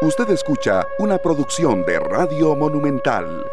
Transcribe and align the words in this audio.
Usted 0.00 0.30
escucha 0.30 0.86
una 1.00 1.18
producción 1.18 1.84
de 1.84 1.98
Radio 1.98 2.54
Monumental. 2.54 3.44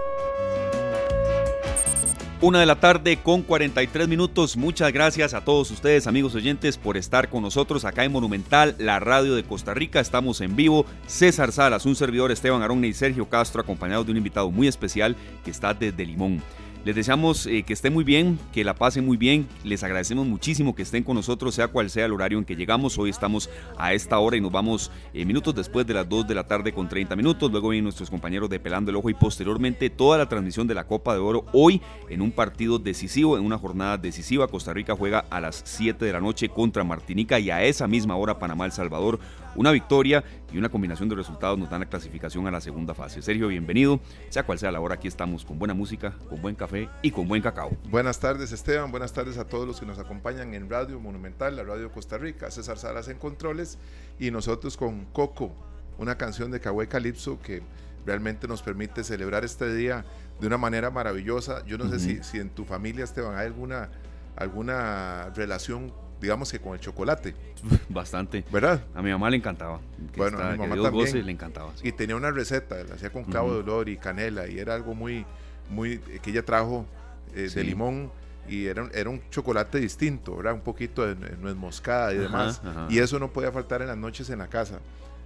Una 2.39 2.59
de 2.59 2.67
la 2.67 2.79
tarde 2.79 3.17
con 3.17 3.41
43 3.41 4.07
minutos. 4.07 4.55
Muchas 4.55 4.93
gracias 4.93 5.33
a 5.33 5.43
todos 5.43 5.71
ustedes, 5.71 6.05
amigos 6.05 6.35
oyentes, 6.35 6.77
por 6.77 6.97
estar 6.97 7.29
con 7.29 7.41
nosotros 7.41 7.83
acá 7.83 8.03
en 8.03 8.11
Monumental, 8.11 8.75
la 8.77 8.99
radio 8.99 9.33
de 9.33 9.43
Costa 9.43 9.73
Rica. 9.73 9.99
Estamos 9.99 10.39
en 10.41 10.55
vivo. 10.55 10.85
César 11.07 11.51
Salas, 11.51 11.87
un 11.87 11.95
servidor 11.95 12.31
Esteban 12.31 12.61
Aronne 12.61 12.89
y 12.89 12.93
Sergio 12.93 13.27
Castro, 13.27 13.61
acompañados 13.61 14.05
de 14.05 14.11
un 14.11 14.19
invitado 14.19 14.51
muy 14.51 14.67
especial 14.67 15.15
que 15.43 15.49
está 15.49 15.73
desde 15.73 16.05
Limón. 16.05 16.43
Les 16.85 16.93
deseamos 16.93 17.47
eh, 17.47 17.63
que 17.63 17.73
estén 17.73 17.93
muy 17.93 18.03
bien, 18.03 18.37
que 18.53 18.63
la 18.63 18.75
pasen 18.75 19.07
muy 19.07 19.17
bien. 19.17 19.47
Les 19.63 19.83
agradecemos 19.83 20.27
muchísimo 20.27 20.75
que 20.75 20.83
estén 20.83 21.03
con 21.03 21.15
nosotros, 21.15 21.55
sea 21.55 21.69
cual 21.69 21.89
sea 21.89 22.05
el 22.05 22.11
horario 22.11 22.37
en 22.37 22.45
que 22.45 22.55
llegamos. 22.55 22.99
Hoy 22.99 23.09
estamos 23.09 23.49
a 23.75 23.93
esta 23.93 24.19
hora 24.19 24.37
y 24.37 24.41
nos 24.41 24.51
vamos 24.51 24.91
eh, 25.11 25.25
minutos 25.25 25.55
después 25.55 25.87
de 25.87 25.95
las 25.95 26.07
2 26.07 26.27
de 26.27 26.35
la 26.35 26.43
tarde 26.43 26.73
con 26.73 26.87
30 26.87 27.15
minutos. 27.15 27.49
Luego 27.49 27.69
vienen 27.69 27.85
nuestros 27.85 28.11
compañeros 28.11 28.51
de 28.51 28.59
Pelando 28.59 28.91
el 28.91 28.97
Ojo 28.97 29.09
y 29.09 29.15
posteriormente 29.15 29.89
toda 29.89 30.19
la 30.19 30.29
transmisión 30.29 30.67
de 30.67 30.75
la 30.75 30.83
Copa 30.83 31.15
de 31.15 31.21
Oro. 31.21 31.45
Hoy 31.53 31.81
en 32.07 32.21
un 32.21 32.31
partido 32.31 32.77
decisivo, 32.77 33.35
en 33.35 33.43
una 33.43 33.57
jornada 33.57 33.97
decisiva. 33.97 34.47
Costa 34.47 34.71
Rica 34.71 34.95
juega 34.95 35.25
a 35.31 35.41
las 35.41 35.63
7 35.65 36.05
de 36.05 36.13
la 36.13 36.21
noche 36.21 36.49
contra 36.49 36.83
Martinica 36.83 37.39
y 37.39 37.49
a 37.49 37.63
esa 37.63 37.87
misma 37.87 38.15
hora 38.15 38.37
Panamá 38.37 38.65
El 38.65 38.71
Salvador. 38.71 39.19
Una 39.55 39.71
victoria 39.71 40.21
y 40.51 40.57
una 40.57 40.67
combinación 40.67 41.07
de 41.07 41.15
resultados 41.15 41.57
nos 41.57 41.69
dan 41.69 41.79
la 41.79 41.85
clasificación 41.85 42.45
a 42.45 42.51
la 42.51 42.59
segunda 42.59 42.93
fase. 42.93 43.21
Sergio, 43.21 43.47
bienvenido. 43.47 44.01
Sea 44.29 44.45
cual 44.45 44.59
sea 44.59 44.69
la 44.69 44.81
hora, 44.81 44.95
aquí 44.95 45.07
estamos 45.07 45.45
con 45.45 45.57
buena 45.57 45.73
música, 45.73 46.13
con 46.29 46.41
buen 46.41 46.55
café 46.55 46.89
y 47.01 47.11
con 47.11 47.25
buen 47.27 47.41
cacao. 47.41 47.71
Buenas 47.89 48.19
tardes, 48.19 48.51
Esteban. 48.51 48.91
Buenas 48.91 49.13
tardes 49.13 49.37
a 49.37 49.47
todos 49.47 49.65
los 49.65 49.79
que 49.79 49.85
nos 49.85 49.97
acompañan 49.97 50.53
en 50.53 50.69
Radio 50.69 50.99
Monumental, 50.99 51.55
la 51.55 51.63
Radio 51.63 51.89
Costa 51.89 52.17
Rica. 52.17 52.51
César 52.51 52.77
Salas 52.77 53.07
en 53.07 53.17
controles 53.17 53.77
y 54.19 54.29
nosotros 54.29 54.75
con 54.75 55.05
Coco, 55.05 55.55
una 55.97 56.17
canción 56.17 56.51
de 56.51 56.59
Cahué 56.59 56.89
Calipso 56.89 57.39
que 57.41 57.61
realmente 58.05 58.49
nos 58.49 58.61
permite 58.61 59.05
celebrar 59.05 59.45
este 59.45 59.73
día 59.73 60.03
de 60.41 60.47
una 60.47 60.57
manera 60.57 60.91
maravillosa. 60.91 61.65
Yo 61.65 61.77
no 61.77 61.89
sé 61.89 61.99
si, 61.99 62.23
si 62.23 62.39
en 62.39 62.49
tu 62.49 62.65
familia, 62.65 63.05
Esteban, 63.05 63.37
hay 63.37 63.47
alguna, 63.47 63.89
alguna 64.35 65.29
relación 65.33 65.93
digamos 66.21 66.51
que 66.51 66.59
con 66.59 66.73
el 66.73 66.79
chocolate. 66.79 67.33
Bastante. 67.89 68.43
¿Verdad? 68.51 68.83
A 68.93 69.01
mi 69.01 69.11
mamá 69.11 69.29
le 69.29 69.37
encantaba. 69.37 69.79
bueno, 70.15 70.39
a 70.39 70.51
mi 70.51 70.57
mamá 70.57 70.81
también. 70.81 71.25
le 71.25 71.31
encantaba. 71.31 71.73
Y 71.83 71.91
tenía 71.91 72.15
una 72.15 72.31
receta, 72.31 72.83
la 72.83 72.95
hacía 72.95 73.09
con 73.09 73.23
clavo 73.23 73.53
de 73.53 73.59
olor 73.59 73.89
y 73.89 73.97
canela 73.97 74.47
y 74.47 74.59
era 74.59 74.75
algo 74.75 74.93
muy, 74.93 75.25
muy, 75.69 75.99
que 75.99 76.31
ella 76.31 76.43
trajo 76.43 76.85
eh, 77.33 77.49
de 77.53 77.63
limón 77.63 78.11
y 78.47 78.65
era, 78.65 78.87
era 78.93 79.09
un 79.09 79.21
chocolate 79.29 79.79
distinto, 79.79 80.37
¿verdad? 80.37 80.53
Un 80.53 80.61
poquito 80.61 81.05
de 81.05 81.15
nuez 81.37 81.55
moscada 81.55 82.13
y 82.13 82.17
demás. 82.17 82.61
Y 82.89 82.99
eso 82.99 83.19
no 83.19 83.31
podía 83.31 83.51
faltar 83.51 83.81
en 83.81 83.87
las 83.87 83.97
noches 83.97 84.29
en 84.29 84.39
la 84.39 84.47
casa. 84.47 84.79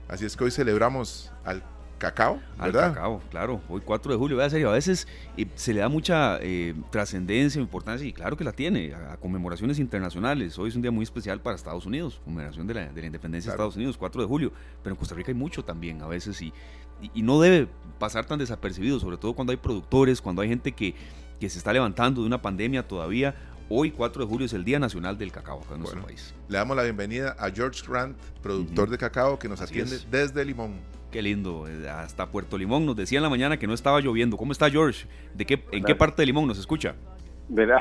Así 0.07 0.25
es 0.25 0.35
que 0.35 0.43
hoy 0.43 0.51
celebramos 0.51 1.31
al 1.43 1.63
cacao, 1.99 2.41
¿verdad? 2.59 2.85
Al 2.85 2.93
cacao, 2.93 3.21
claro. 3.29 3.61
Hoy 3.69 3.81
4 3.85 4.13
de 4.13 4.17
julio, 4.17 4.37
voy 4.37 4.45
a 4.45 4.49
serio, 4.49 4.69
a 4.69 4.73
veces 4.73 5.07
eh, 5.37 5.45
se 5.53 5.73
le 5.73 5.81
da 5.81 5.89
mucha 5.89 6.39
eh, 6.41 6.73
trascendencia, 6.89 7.61
importancia, 7.61 8.07
y 8.07 8.13
claro 8.13 8.35
que 8.35 8.43
la 8.43 8.53
tiene, 8.53 8.93
a, 8.93 9.17
conmemoraciones 9.17 9.77
internacionales. 9.77 10.57
Hoy 10.57 10.69
es 10.69 10.75
un 10.75 10.81
día 10.81 10.91
muy 10.91 11.03
especial 11.03 11.41
para 11.41 11.55
Estados 11.55 11.85
Unidos, 11.85 12.19
conmemoración 12.23 12.65
de 12.65 12.73
la, 12.73 12.87
de 12.87 13.01
la 13.01 13.07
independencia 13.07 13.51
de 13.51 13.55
Estados 13.55 13.75
Unidos, 13.75 13.97
4 13.97 14.21
de 14.21 14.27
julio, 14.27 14.51
pero 14.81 14.95
en 14.95 14.97
Costa 14.97 15.13
Rica 15.13 15.29
hay 15.31 15.37
mucho 15.37 15.63
también 15.63 16.01
a 16.01 16.07
veces 16.07 16.41
y, 16.41 16.53
y, 17.13 17.21
no 17.21 17.39
debe 17.39 17.67
pasar 17.99 18.25
tan 18.25 18.39
desapercibido, 18.39 18.99
sobre 18.99 19.17
todo 19.17 19.33
cuando 19.33 19.51
hay 19.51 19.57
productores, 19.57 20.21
cuando 20.21 20.41
hay 20.41 20.49
gente 20.49 20.71
que, 20.71 20.95
que 21.39 21.49
se 21.49 21.57
está 21.57 21.73
levantando 21.73 22.21
de 22.21 22.27
una 22.27 22.41
pandemia 22.41 22.87
todavía. 22.87 23.35
Hoy, 23.71 23.91
4 23.91 24.23
de 24.23 24.27
julio, 24.27 24.45
es 24.47 24.53
el 24.53 24.65
Día 24.65 24.79
Nacional 24.79 25.19
del 25.19 25.31
Cacao 25.31 25.61
acá 25.61 25.75
en 25.75 25.81
nuestro 25.81 26.01
país. 26.01 26.33
Le 26.47 26.57
damos 26.57 26.75
la 26.75 26.81
bienvenida 26.81 27.35
a 27.37 27.51
George 27.51 27.83
Grant, 27.87 28.17
productor 28.41 28.89
de 28.89 28.97
cacao, 28.97 29.37
que 29.37 29.47
nos 29.47 29.61
atiende 29.61 29.99
desde 30.09 30.43
Limón. 30.43 30.98
Qué 31.11 31.23
lindo, 31.23 31.67
eh, 31.67 31.89
hasta 31.89 32.27
Puerto 32.27 32.57
Limón. 32.57 32.85
Nos 32.85 32.95
decía 32.95 33.17
en 33.17 33.23
la 33.23 33.29
mañana 33.29 33.57
que 33.57 33.65
no 33.65 33.73
estaba 33.73 33.99
lloviendo. 33.99 34.37
¿Cómo 34.37 34.51
está 34.51 34.69
George? 34.69 35.07
¿De 35.33 35.45
qué, 35.45 35.63
¿En 35.71 35.83
qué 35.83 35.95
parte 35.95 36.21
de 36.21 36.27
Limón 36.27 36.47
nos 36.47 36.59
escucha? 36.59 36.95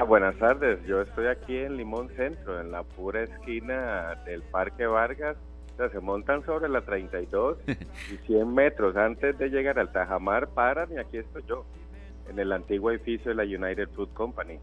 buenas 0.06 0.36
tardes. 0.38 0.78
Yo 0.86 1.03
estoy 1.03 1.26
aquí 1.26 1.56
en 1.56 1.76
Limón 1.76 2.08
Centro, 2.16 2.58
en 2.58 2.70
la 2.70 2.82
pura 2.84 3.25
esquina 3.25 4.14
del 4.25 4.42
Parque 4.42 4.86
Vargas. 4.86 5.36
O 5.75 5.76
sea, 5.76 5.91
se 5.91 6.00
montan 6.00 6.44
sobre 6.44 6.69
la 6.70 6.80
32 6.80 7.58
y 7.66 8.26
100 8.26 8.54
metros 8.54 8.97
antes 8.97 9.36
de 9.38 9.48
llegar 9.50 9.78
al 9.78 9.92
Tajamar 9.92 10.48
paran 10.48 10.88
y 10.92 10.98
aquí 10.98 11.19
estoy 11.19 11.42
yo, 11.47 11.66
en 12.28 12.38
el 12.38 12.50
antiguo 12.50 12.91
edificio 12.91 13.34
de 13.34 13.36
la 13.36 13.44
United 13.44 13.91
Food 13.91 14.08
Company. 14.14 14.58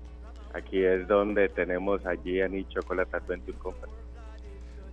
Aquí 0.53 0.83
es 0.83 1.07
donde 1.07 1.49
tenemos 1.49 2.05
allí 2.05 2.41
a 2.41 2.49
Chocolate 2.69 3.15
Adventure 3.15 3.57
Company. 3.59 3.93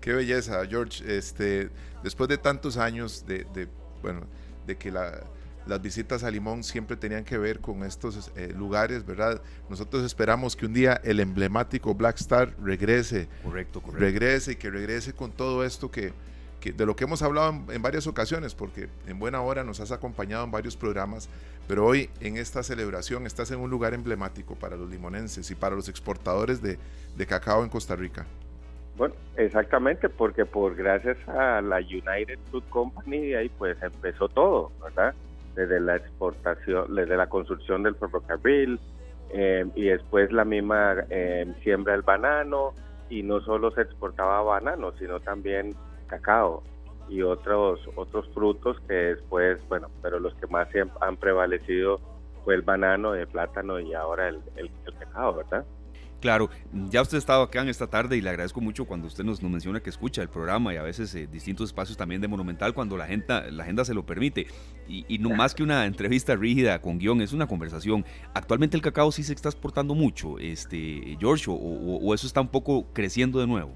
Qué 0.02 0.12
belleza, 0.12 0.66
George. 0.66 1.16
Este, 1.16 1.70
después 2.02 2.28
de 2.28 2.36
tantos 2.36 2.76
años 2.76 3.24
de, 3.24 3.68
bueno, 4.02 4.22
de 4.66 4.76
que 4.76 4.90
las 4.90 5.80
visitas 5.80 6.24
a 6.24 6.30
Limón 6.30 6.64
siempre 6.64 6.96
tenían 6.96 7.24
que 7.24 7.38
ver 7.38 7.60
con 7.60 7.84
estos 7.84 8.32
eh, 8.34 8.52
lugares, 8.54 9.06
¿verdad? 9.06 9.40
Nosotros 9.70 10.04
esperamos 10.04 10.56
que 10.56 10.66
un 10.66 10.74
día 10.74 11.00
el 11.04 11.20
emblemático 11.20 11.94
Black 11.94 12.20
Star 12.20 12.52
regrese. 12.60 13.28
Correcto, 13.44 13.80
correcto. 13.80 14.04
Regrese 14.04 14.52
y 14.52 14.56
que 14.56 14.70
regrese 14.70 15.12
con 15.12 15.30
todo 15.30 15.64
esto 15.64 15.88
que, 15.88 16.12
de 16.64 16.84
lo 16.84 16.96
que 16.96 17.04
hemos 17.04 17.22
hablado 17.22 17.62
en, 17.70 17.80
varias 17.80 18.08
ocasiones, 18.08 18.56
porque 18.56 18.88
en 19.06 19.20
buena 19.20 19.40
hora 19.40 19.62
nos 19.62 19.78
has 19.78 19.92
acompañado 19.92 20.42
en 20.42 20.50
varios 20.50 20.76
programas, 20.76 21.28
pero 21.68 21.86
hoy 21.86 22.10
en 22.18 22.38
esta 22.38 22.64
celebración 22.64 23.24
estás 23.24 23.52
en 23.52 23.60
un 23.60 23.70
lugar 23.70 23.94
emblemático 23.94 24.56
para 24.56 24.76
los 24.76 24.90
limonenses 24.90 25.48
y 25.52 25.54
para 25.54 25.76
los 25.76 25.88
exportadores 25.88 26.60
de 26.60 27.26
cacao 27.28 27.62
en 27.62 27.70
Costa 27.70 27.94
Rica. 27.94 28.26
Bueno, 29.02 29.16
exactamente, 29.36 30.08
porque 30.08 30.46
por 30.46 30.76
gracias 30.76 31.16
a 31.28 31.60
la 31.60 31.78
United 31.78 32.38
Food 32.52 32.62
Company 32.68 33.34
ahí 33.34 33.48
pues 33.48 33.76
empezó 33.82 34.28
todo, 34.28 34.70
¿verdad? 34.80 35.12
Desde 35.56 35.80
la 35.80 35.96
exportación, 35.96 36.94
desde 36.94 37.16
la 37.16 37.28
construcción 37.28 37.82
del 37.82 37.96
ferrocarril 37.96 38.78
eh, 39.30 39.66
y 39.74 39.86
después 39.86 40.30
la 40.30 40.44
misma 40.44 40.94
eh, 41.10 41.52
siembra 41.64 41.94
del 41.94 42.02
banano 42.02 42.74
y 43.10 43.24
no 43.24 43.40
solo 43.40 43.72
se 43.72 43.80
exportaba 43.80 44.40
banano, 44.42 44.92
sino 45.00 45.18
también 45.18 45.74
cacao 46.06 46.62
y 47.08 47.22
otros 47.22 47.80
otros 47.96 48.28
frutos 48.32 48.78
que 48.86 48.94
después, 48.94 49.58
bueno, 49.68 49.88
pero 50.00 50.20
los 50.20 50.32
que 50.36 50.46
más 50.46 50.68
han 51.00 51.16
prevalecido 51.16 51.98
fue 52.44 52.54
el 52.54 52.62
banano, 52.62 53.16
el 53.16 53.26
plátano 53.26 53.80
y 53.80 53.94
ahora 53.94 54.28
el, 54.28 54.40
el 54.54 54.70
cacao, 54.96 55.34
¿verdad? 55.34 55.64
Claro, 56.22 56.50
ya 56.88 57.02
usted 57.02 57.16
ha 57.16 57.18
estado 57.18 57.42
acá 57.42 57.62
en 57.62 57.68
esta 57.68 57.88
tarde 57.88 58.16
y 58.16 58.20
le 58.20 58.30
agradezco 58.30 58.60
mucho 58.60 58.84
cuando 58.84 59.08
usted 59.08 59.24
nos, 59.24 59.42
menciona 59.42 59.80
que 59.80 59.90
escucha 59.90 60.22
el 60.22 60.28
programa 60.28 60.72
y 60.72 60.76
a 60.76 60.82
veces 60.82 61.12
eh, 61.16 61.26
distintos 61.26 61.70
espacios 61.70 61.98
también 61.98 62.20
de 62.20 62.28
Monumental 62.28 62.74
cuando 62.74 62.96
la 62.96 63.04
agenda, 63.04 63.50
la 63.50 63.64
agenda 63.64 63.84
se 63.84 63.92
lo 63.92 64.06
permite. 64.06 64.46
Y, 64.86 65.18
no 65.18 65.30
más 65.30 65.52
que 65.52 65.64
una 65.64 65.84
entrevista 65.84 66.36
rígida 66.36 66.80
con 66.80 66.98
guion, 66.98 67.22
es 67.22 67.32
una 67.32 67.48
conversación. 67.48 68.04
Actualmente 68.34 68.76
el 68.76 68.82
cacao 68.82 69.10
sí 69.10 69.24
se 69.24 69.32
está 69.32 69.48
exportando 69.48 69.96
mucho, 69.96 70.38
este 70.38 71.16
George, 71.18 71.46
o, 71.48 72.14
eso 72.14 72.28
está 72.28 72.40
un 72.40 72.48
poco 72.48 72.86
creciendo 72.92 73.40
de 73.40 73.48
nuevo. 73.48 73.72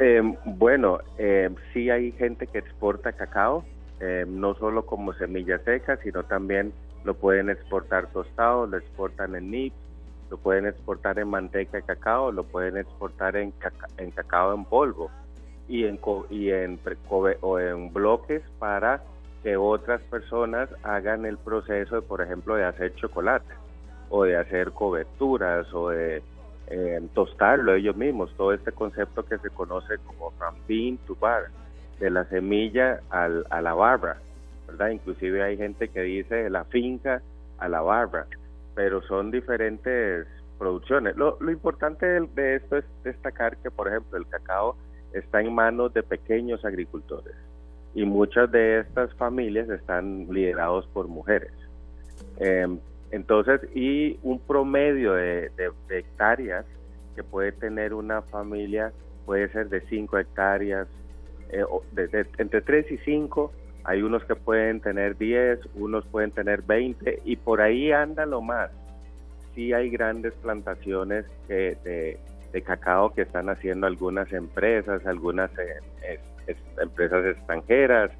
Em, 0.00 0.34
bueno, 0.44 0.98
eh, 1.18 1.50
sí 1.72 1.88
hay 1.88 2.10
gente 2.12 2.48
que 2.48 2.58
exporta 2.58 3.12
cacao, 3.12 3.64
em, 4.00 4.40
no 4.40 4.56
solo 4.56 4.86
como 4.86 5.12
semilla 5.12 5.60
seca, 5.60 5.98
sino 6.02 6.24
también 6.24 6.72
lo 7.04 7.14
pueden 7.14 7.48
exportar 7.48 8.08
tostado, 8.08 8.66
lo 8.66 8.76
exportan 8.76 9.36
en 9.36 9.52
nips 9.52 9.89
lo 10.30 10.38
pueden 10.38 10.66
exportar 10.66 11.18
en 11.18 11.28
manteca 11.28 11.78
de 11.78 11.82
cacao, 11.82 12.30
lo 12.30 12.44
pueden 12.44 12.76
exportar 12.76 13.36
en, 13.36 13.52
en 13.98 14.10
cacao 14.12 14.54
en 14.54 14.64
polvo 14.64 15.10
y 15.68 15.84
en, 15.84 15.98
y 16.30 16.50
en, 16.50 16.78
o 17.40 17.58
en 17.58 17.92
bloques 17.92 18.42
para 18.58 19.02
que 19.42 19.56
otras 19.56 20.00
personas 20.02 20.68
hagan 20.82 21.26
el 21.26 21.36
proceso, 21.36 21.96
de, 21.96 22.02
por 22.02 22.22
ejemplo, 22.22 22.54
de 22.54 22.64
hacer 22.64 22.94
chocolate 22.94 23.52
o 24.08 24.24
de 24.24 24.36
hacer 24.36 24.72
coberturas 24.72 25.72
o 25.72 25.90
de 25.90 26.22
eh, 26.68 27.00
tostarlo 27.14 27.74
ellos 27.74 27.96
mismos. 27.96 28.32
Todo 28.36 28.52
este 28.52 28.72
concepto 28.72 29.24
que 29.24 29.38
se 29.38 29.50
conoce 29.50 29.98
como 30.06 30.30
from 30.32 30.54
bean 30.68 30.98
to 31.06 31.16
bar, 31.16 31.48
de 31.98 32.10
la 32.10 32.24
semilla 32.26 33.00
al, 33.10 33.46
a 33.50 33.60
la 33.60 33.74
barra, 33.74 34.16
¿verdad? 34.66 34.90
Inclusive 34.90 35.42
hay 35.42 35.56
gente 35.56 35.88
que 35.88 36.00
dice 36.02 36.34
de 36.34 36.50
la 36.50 36.64
finca 36.64 37.20
a 37.58 37.68
la 37.68 37.80
barra 37.82 38.26
pero 38.74 39.02
son 39.02 39.30
diferentes 39.30 40.26
producciones. 40.58 41.16
Lo, 41.16 41.38
importante 41.50 42.06
de, 42.06 42.56
esto 42.56 42.76
es 42.76 42.84
destacar 43.02 43.56
que, 43.58 43.70
por 43.70 43.88
ejemplo, 43.88 44.18
el 44.18 44.26
cacao 44.26 44.76
está 45.12 45.40
en 45.40 45.54
manos 45.54 45.92
de 45.94 46.02
pequeños 46.02 46.64
agricultores 46.64 47.34
y 47.94 48.04
muchas 48.04 48.50
de 48.52 48.80
estas 48.80 49.12
familias 49.14 49.68
están 49.68 50.26
liderados 50.30 50.86
por 50.88 51.08
mujeres. 51.08 51.52
Em, 52.38 52.78
entonces, 53.10 53.60
y 53.74 54.18
un 54.22 54.38
promedio 54.38 55.14
de, 55.14 55.50
hectáreas 55.88 56.64
que 57.16 57.24
puede 57.24 57.52
tener 57.52 57.92
una 57.92 58.22
familia 58.22 58.92
puede 59.26 59.48
ser 59.50 59.68
de 59.68 59.80
5 59.82 60.18
hectáreas, 60.18 60.86
eh, 61.50 61.64
entre 62.38 62.60
3 62.62 62.92
y 62.92 62.98
5 62.98 63.52
hay 63.84 64.02
unos 64.02 64.24
que 64.24 64.34
pueden 64.34 64.80
tener 64.80 65.16
10, 65.16 65.60
unos 65.74 66.06
pueden 66.06 66.30
tener 66.30 66.62
20 66.62 67.20
y 67.24 67.36
por 67.36 67.60
ahí 67.60 67.92
anda 67.92 68.26
lo 68.26 68.40
más. 68.40 68.70
Sí 69.54 69.72
hay 69.72 69.90
grandes 69.90 70.32
plantaciones 70.34 71.24
de, 71.48 72.18
cacao 72.64 73.12
que 73.14 73.22
están 73.22 73.48
haciendo 73.48 73.86
algunas 73.86 74.32
empresas, 74.32 75.06
algunas 75.06 75.50
eh, 75.58 76.20
empresas 76.80 77.24
extranjeras 77.24 78.10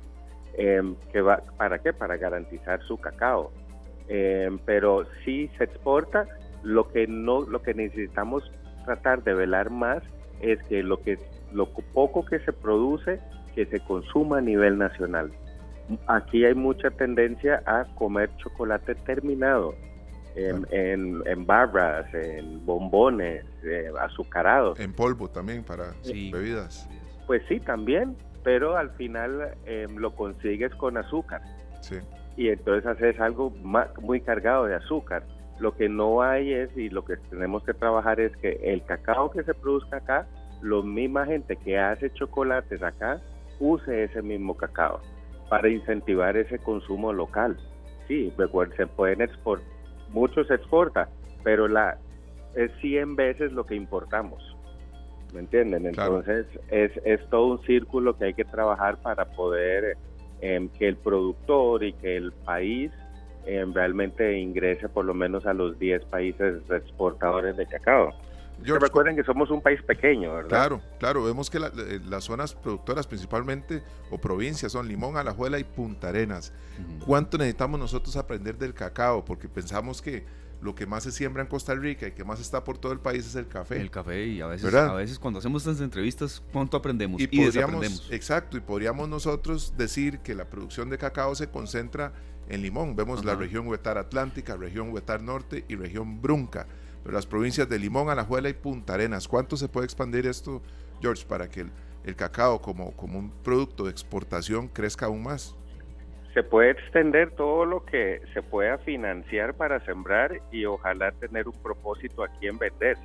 em, 0.57 0.95
que 1.13 1.21
va, 1.21 1.43
¿para 1.57 1.79
qué? 1.79 1.93
Para 1.93 2.17
garantizar 2.17 2.81
su 2.83 2.97
cacao. 2.97 3.53
Em, 4.09 4.59
pero 4.65 5.05
si 5.25 5.49
se 5.59 5.65
exporta, 5.65 6.27
lo 6.63 6.89
que 6.89 7.07
no, 7.07 7.43
lo 7.43 7.63
que 7.63 7.75
necesitamos 7.75 8.51
tratar 8.85 9.23
de 9.23 9.35
velar 9.35 9.71
más 9.71 10.03
es 10.41 10.63
que 10.65 10.83
lo 10.83 11.01
que 11.01 11.19
lo 11.53 11.67
poco 11.67 12.25
que 12.25 12.39
se 12.41 12.53
produce 12.53 13.21
que 13.55 13.67
se 13.67 13.81
consuma 13.81 14.39
a 14.39 14.41
nivel 14.41 14.79
nacional. 14.79 15.33
Aquí 16.07 16.45
hay 16.45 16.55
mucha 16.55 16.91
tendencia 16.91 17.63
a 17.67 17.85
comer 17.97 18.31
chocolate 18.37 18.95
terminado 18.95 19.75
en, 20.35 21.23
en, 21.27 21.47
barras, 21.47 22.13
en 22.15 22.65
bombones, 22.65 23.45
eh, 23.65 23.91
azucarados. 24.01 24.79
En 24.79 24.93
polvo 24.93 25.29
también 25.29 25.65
para 25.65 25.93
bebidas. 26.05 26.89
Pues 27.27 27.43
sí, 27.49 27.61
también, 27.61 28.17
pero 28.43 28.77
al 28.77 28.91
final 28.93 29.55
em, 29.67 29.97
lo 29.97 30.15
consigues 30.15 30.75
con 30.77 30.97
azúcar. 30.97 31.43
Sí. 31.81 31.97
Y 32.37 32.49
entonces 32.49 32.87
haces 32.87 33.21
algo 33.21 33.51
muy 33.51 34.21
cargado 34.21 34.67
de 34.67 34.77
azúcar. 34.77 35.25
Lo 35.59 35.77
que 35.77 35.89
no 35.89 36.23
hay 36.23 36.53
es, 36.53 36.75
y 36.77 36.89
lo 36.89 37.05
que 37.05 37.17
tenemos 37.17 37.63
que 37.65 37.75
trabajar 37.75 38.19
es 38.19 38.35
que 38.37 38.53
el 38.63 38.83
cacao 38.85 39.31
que 39.31 39.43
se 39.43 39.53
produzca 39.53 39.99
acá, 39.99 40.27
la 40.63 40.83
misma 40.83 41.27
gente 41.27 41.57
que 41.57 41.79
hace 41.79 42.11
chocolates 42.13 42.83
acá, 42.83 43.21
use 43.59 44.05
ese 44.05 44.23
mismo 44.23 44.57
cacao 44.57 45.01
para 45.51 45.69
incentivar 45.69 46.37
ese 46.37 46.61
consumo 46.61 47.13
local. 47.13 47.57
Sí, 48.07 48.33
se 48.77 48.87
pueden 48.87 49.21
exportar, 49.21 49.67
mucho 50.11 50.45
se 50.45 50.55
exporta, 50.55 51.09
pero 51.43 51.69
la 51.69 51.99
es 52.55 52.71
100 52.81 53.17
veces 53.17 53.53
lo 53.53 53.67
que 53.67 53.75
importamos. 53.75 54.57
¿Me 55.35 55.41
entienden? 55.41 55.87
Entonces 55.87 56.47
es, 56.71 56.93
es 57.05 57.21
todo 57.31 57.47
un 57.47 57.63
círculo 57.63 58.17
que 58.17 58.27
hay 58.27 58.35
que 58.35 58.45
trabajar 58.45 58.97
para 59.03 59.25
poder 59.25 59.97
em, 60.41 60.69
que 60.69 60.89
el 60.89 60.97
productor 60.97 61.85
y 61.85 61.93
que 61.95 62.17
el 62.17 62.33
país 62.33 62.93
em, 63.45 63.73
realmente 63.73 64.39
ingrese 64.39 64.89
por 64.89 65.05
lo 65.05 65.15
menos 65.15 65.47
a 65.47 65.53
los 65.53 65.79
10 65.79 66.05
países 66.07 66.63
exportadores 66.71 67.57
de 67.57 67.67
cacao. 67.67 68.13
Recuerden 68.65 69.17
que 69.17 69.25
somos 69.25 69.51
un 69.51 69.61
país 69.61 69.83
pequeño, 69.83 70.35
¿verdad? 70.35 70.49
Claro, 70.49 70.83
claro. 70.99 71.25
Vemos 71.25 71.51
que 71.51 71.59
eh, 71.59 72.01
las 72.07 72.25
zonas 72.25 72.55
productoras 72.55 73.07
principalmente 73.07 73.83
o 74.11 74.19
provincias 74.19 74.73
son 74.73 74.89
Limón, 74.89 75.17
Alajuela 75.17 75.59
y 75.59 75.65
Punta 75.65 76.09
Arenas. 76.09 76.53
¿Cuánto 77.05 77.39
necesitamos 77.39 77.79
nosotros 77.79 78.17
aprender 78.17 78.57
del 78.57 78.75
cacao? 78.75 79.25
Porque 79.25 79.49
pensamos 79.49 80.01
que 80.01 80.25
lo 80.61 80.75
que 80.75 80.87
más 80.87 81.05
se 81.05 81.13
siembra 81.13 81.43
en 81.43 81.49
Costa 81.49 81.75
Rica 81.75 82.07
y 82.07 82.13
que 82.13 82.25
más 82.25 82.41
está 82.41 82.65
por 82.65 82.79
todo 82.79 82.93
el 82.93 83.01
país 83.01 83.27
es 83.27 83.35
el 83.35 83.49
café. 83.49 83.81
El 83.81 83.91
café 83.91 84.27
y 84.27 84.41
a 84.41 84.47
veces, 84.47 84.75
a 84.75 84.95
veces 84.95 85.19
cuando 85.19 85.39
hacemos 85.39 85.67
estas 85.67 85.83
entrevistas, 85.83 86.43
¿cuánto 86.53 86.77
aprendemos? 86.77 87.21
Y, 87.21 87.27
podríamos, 87.27 88.09
Exacto, 88.11 88.57
y 88.57 88.61
podríamos 88.61 89.09
nosotros 89.09 89.75
decir 89.77 90.19
que 90.19 90.35
la 90.35 90.45
producción 90.45 90.91
de 90.91 90.99
cacao 90.99 91.35
se 91.35 91.49
concentra 91.49 92.13
en 92.49 92.63
Limón. 92.63 92.95
Vemos 92.97 93.25
la 93.25 93.35
región 93.35 93.67
Huetar 93.69 93.97
Atlántica, 93.97 94.57
región 94.57 94.91
Huetar 94.91 95.23
Norte 95.23 95.65
y 95.69 95.77
región 95.77 96.21
Brunca. 96.21 96.67
Pero 97.03 97.15
las 97.15 97.27
provincias 97.27 97.69
de 97.69 97.79
Limón, 97.79 98.11
Alajuela 98.11 98.49
y 98.49 98.55
Punta 98.55 98.95
Arenas, 98.95 99.29
¿cuánto 99.29 99.57
se 99.57 99.69
puede 99.69 99.87
expandir 99.87 100.27
esto, 100.27 100.63
George, 101.01 101.25
para 101.27 101.49
que 101.49 101.67
el, 102.05 102.17
cacao 102.17 102.61
como, 102.61 102.93
como 102.93 103.19
un 103.19 103.31
producto 103.31 103.85
de 103.85 103.91
exportación 103.91 104.69
crezca 104.69 105.07
aún 105.07 105.23
más? 105.23 105.55
se 106.35 106.43
puede 106.45 106.71
extender 106.71 107.33
todo 107.33 107.65
lo 107.65 107.85
que 107.85 108.21
se 108.33 108.43
pueda 108.43 108.79
financiar 108.79 109.55
para 109.55 109.81
sembrar 109.81 110.41
y 110.53 110.65
ojalá 110.65 111.11
tener 111.13 111.49
un 111.49 111.61
propósito 111.61 112.23
aquí 112.23 112.47
en 112.47 112.59
venderse. 112.59 113.05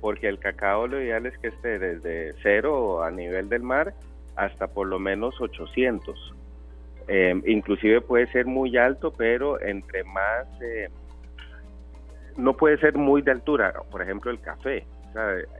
Porque 0.00 0.28
el 0.28 0.38
cacao 0.38 0.86
lo 0.86 1.00
ideal 1.00 1.26
es 1.26 1.36
que 1.38 1.48
esté 1.48 1.78
desde 1.78 2.34
cero 2.42 3.02
a 3.02 3.10
nivel 3.10 3.48
del 3.48 3.62
mar 3.62 3.94
hasta 4.36 4.68
por 4.68 4.86
lo 4.86 4.98
menos 4.98 5.38
800. 5.40 6.34
Em, 7.08 7.42
inclusive 7.46 8.00
puede 8.00 8.26
ser 8.28 8.46
muy 8.46 8.76
alto, 8.76 9.12
pero 9.12 9.60
entre 9.60 10.04
más... 10.04 10.46
Eh, 10.62 10.88
no 12.36 12.54
puede 12.56 12.78
ser 12.78 12.96
muy 12.96 13.22
de 13.22 13.32
altura, 13.32 13.72
por 13.90 14.02
ejemplo 14.02 14.30
el 14.30 14.40
café. 14.40 14.86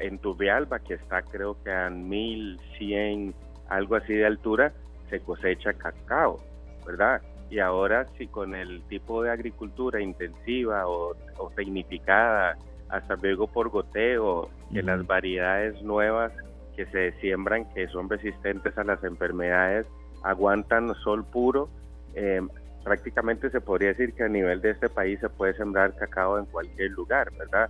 en 0.00 0.18
Turbialba, 0.18 0.80
que 0.80 0.94
está 0.94 1.22
creo 1.22 1.56
que 1.62 1.72
a 1.72 1.88
1100, 1.88 3.34
algo 3.68 3.96
así 3.96 4.12
de 4.12 4.26
altura, 4.26 4.72
se 5.08 5.20
cosecha 5.20 5.72
cacao 5.72 6.40
¿verdad? 6.86 7.22
Y 7.50 7.58
ahora 7.58 8.06
si 8.16 8.26
con 8.26 8.54
el 8.54 8.82
tipo 8.88 9.22
de 9.22 9.30
agricultura 9.30 10.00
intensiva 10.00 10.86
o, 10.86 11.14
tecnificada, 11.54 12.56
hasta 12.88 13.16
luego 13.16 13.46
por 13.46 13.70
goteo, 13.70 14.48
que 14.72 14.82
las 14.82 15.06
variedades 15.06 15.80
nuevas 15.82 16.32
que 16.76 16.86
se 16.86 17.12
siembran, 17.20 17.64
que 17.72 17.88
son 17.88 18.08
resistentes 18.08 18.76
a 18.78 18.84
las 18.84 19.02
enfermedades, 19.02 19.86
aguantan 20.22 20.94
sol 21.02 21.24
puro, 21.24 21.68
eh, 22.14 22.40
prácticamente 22.86 23.50
se 23.50 23.60
podría 23.60 23.88
decir 23.88 24.14
que 24.14 24.22
a 24.22 24.28
nivel 24.28 24.60
de 24.60 24.70
este 24.70 24.88
país 24.88 25.18
se 25.18 25.28
puede 25.28 25.54
sembrar 25.54 25.96
cacao 25.96 26.38
en 26.38 26.46
cualquier 26.46 26.92
lugar, 26.92 27.32
¿verdad? 27.36 27.68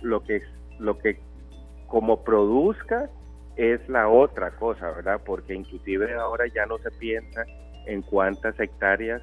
Lo 0.00 0.22
que, 0.22 0.42
lo 0.78 0.96
que 0.96 1.18
como 1.88 2.22
produzca 2.22 3.10
es 3.56 3.80
la 3.88 4.08
otra 4.08 4.52
cosa, 4.52 4.92
¿verdad? 4.92 5.20
Porque 5.26 5.54
inclusive 5.54 6.14
ahora 6.14 6.44
ya 6.54 6.66
no 6.66 6.78
se 6.78 6.92
piensa 6.92 7.44
en 7.86 8.02
cuántas 8.02 8.58
hectáreas 8.60 9.20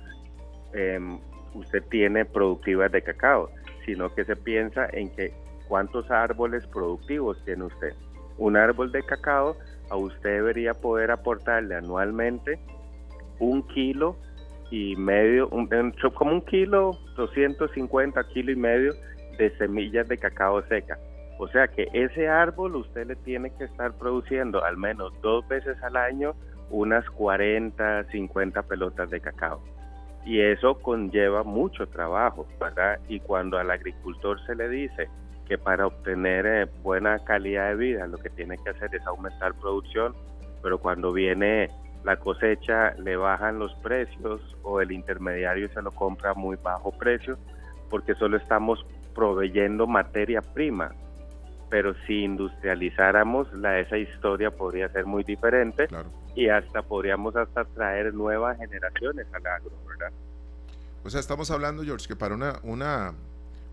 em, 0.73 1.17
usted 1.53 1.81
tiene 1.89 2.25
productivas 2.25 2.91
de 2.91 3.01
cacao, 3.01 3.49
sino 3.85 4.13
que 4.13 4.25
se 4.25 4.35
piensa 4.35 4.89
en 4.91 5.15
que 5.15 5.31
cuántos 5.69 6.11
árboles 6.11 6.67
productivos 6.67 7.41
tiene 7.45 7.63
usted. 7.63 7.93
Un 8.37 8.57
árbol 8.57 8.91
de 8.91 9.01
cacao 9.03 9.55
a 9.89 9.95
usted 9.95 10.29
debería 10.29 10.73
poder 10.73 11.09
aportarle 11.09 11.75
anualmente 11.75 12.59
un 13.39 13.65
kilo 13.69 14.17
y 14.71 14.95
medio, 14.95 15.49
como 16.13 16.31
un 16.31 16.41
kilo, 16.41 16.91
250 17.15 18.23
kilo 18.29 18.51
y 18.51 18.55
medio 18.55 18.93
de 19.37 19.55
semillas 19.57 20.07
de 20.07 20.17
cacao 20.17 20.61
seca. 20.63 20.97
O 21.39 21.47
sea 21.47 21.67
que 21.67 21.87
ese 21.93 22.27
árbol 22.27 22.75
usted 22.75 23.07
le 23.07 23.15
tiene 23.15 23.49
que 23.51 23.63
estar 23.63 23.93
produciendo 23.93 24.63
al 24.63 24.77
menos 24.77 25.13
dos 25.21 25.47
veces 25.47 25.81
al 25.83 25.95
año 25.95 26.35
unas 26.69 27.09
40, 27.11 28.03
50 28.11 28.61
pelotas 28.63 29.09
de 29.09 29.19
cacao. 29.21 29.61
Y 30.25 30.41
eso 30.41 30.75
conlleva 30.75 31.43
mucho 31.43 31.87
trabajo, 31.87 32.45
¿verdad? 32.59 32.99
Y 33.07 33.21
cuando 33.21 33.57
al 33.57 33.71
agricultor 33.71 34.39
se 34.45 34.53
le 34.53 34.67
dice 34.67 35.07
que 35.47 35.57
para 35.57 35.87
obtener 35.87 36.45
eh, 36.45 36.65
buena 36.83 37.17
calidad 37.19 37.69
de 37.69 37.75
vida 37.75 38.05
lo 38.05 38.17
que 38.17 38.29
tiene 38.29 38.57
que 38.63 38.69
hacer 38.69 38.93
es 38.93 39.05
aumentar 39.07 39.53
producción, 39.55 40.13
pero 40.61 40.77
cuando 40.77 41.11
viene 41.11 41.69
la 42.03 42.17
cosecha 42.17 42.93
le 42.95 43.15
bajan 43.17 43.59
los 43.59 43.73
precios 43.75 44.41
o 44.63 44.81
el 44.81 44.91
intermediario 44.91 45.69
se 45.73 45.81
lo 45.81 45.91
compra 45.91 46.31
a 46.31 46.33
muy 46.33 46.57
bajo 46.57 46.91
precio 46.91 47.37
porque 47.89 48.15
solo 48.15 48.37
estamos 48.37 48.85
proveyendo 49.13 49.87
materia 49.87 50.41
prima. 50.41 50.93
Pero 51.69 51.93
si 52.07 52.23
industrializáramos 52.23 53.51
la, 53.53 53.79
esa 53.79 53.97
historia 53.97 54.49
podría 54.49 54.89
ser 54.89 55.05
muy 55.05 55.23
diferente 55.23 55.87
y 56.35 56.49
hasta 56.49 56.81
podríamos 56.81 57.35
hasta 57.35 57.65
traer 57.65 58.13
nuevas 58.13 58.57
generaciones 58.57 59.27
al 59.33 59.45
agro, 59.45 59.71
¿verdad? 59.87 60.11
O 61.03 61.09
sea, 61.09 61.19
estamos 61.19 61.51
hablando, 61.51 61.83
George, 61.83 62.07
que 62.07 62.15
para 62.15 62.33
una, 62.33 62.59
una 62.63 63.13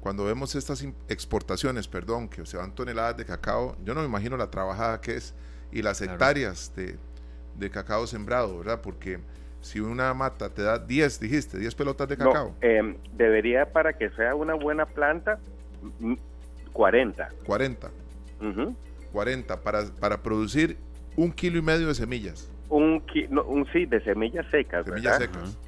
cuando 0.00 0.24
vemos 0.24 0.54
estas 0.54 0.86
exportaciones, 1.08 1.88
perdón, 1.88 2.28
que 2.28 2.44
se 2.44 2.56
van 2.56 2.74
toneladas 2.74 3.16
de 3.16 3.24
cacao, 3.24 3.76
yo 3.84 3.94
no 3.94 4.00
me 4.00 4.06
imagino 4.06 4.36
la 4.36 4.50
trabajada 4.50 5.00
que 5.00 5.16
es 5.16 5.34
y 5.72 5.82
las 5.82 6.00
hectáreas 6.00 6.72
de, 6.76 6.98
de, 7.58 7.70
cacao 7.70 8.06
sembrado, 8.06 8.58
¿verdad? 8.58 8.80
Porque 8.82 9.18
si 9.60 9.80
una 9.80 10.12
mata 10.14 10.52
te 10.52 10.62
da 10.62 10.78
10, 10.78 11.20
dijiste, 11.20 11.58
10 11.58 11.74
pelotas 11.74 12.08
de 12.08 12.16
cacao. 12.16 12.54
Em, 12.60 12.96
debería, 13.14 13.66
para 13.72 13.92
que 13.92 14.10
sea 14.10 14.34
una 14.34 14.54
buena 14.54 14.86
planta, 14.86 15.38
40. 16.72 17.28
40. 17.44 17.90
40 19.12 19.62
para, 19.62 19.84
para 19.98 20.22
producir 20.22 20.76
un 21.16 21.32
kilo 21.32 21.58
y 21.58 21.62
medio 21.62 21.88
de 21.88 21.94
semillas. 21.94 22.50
Un, 22.68 23.02
un 23.46 23.66
sí, 23.72 23.86
de 23.86 24.00
semillas 24.02 24.46
secas. 24.50 24.84
Semillas 24.84 25.18
secas. 25.18 25.58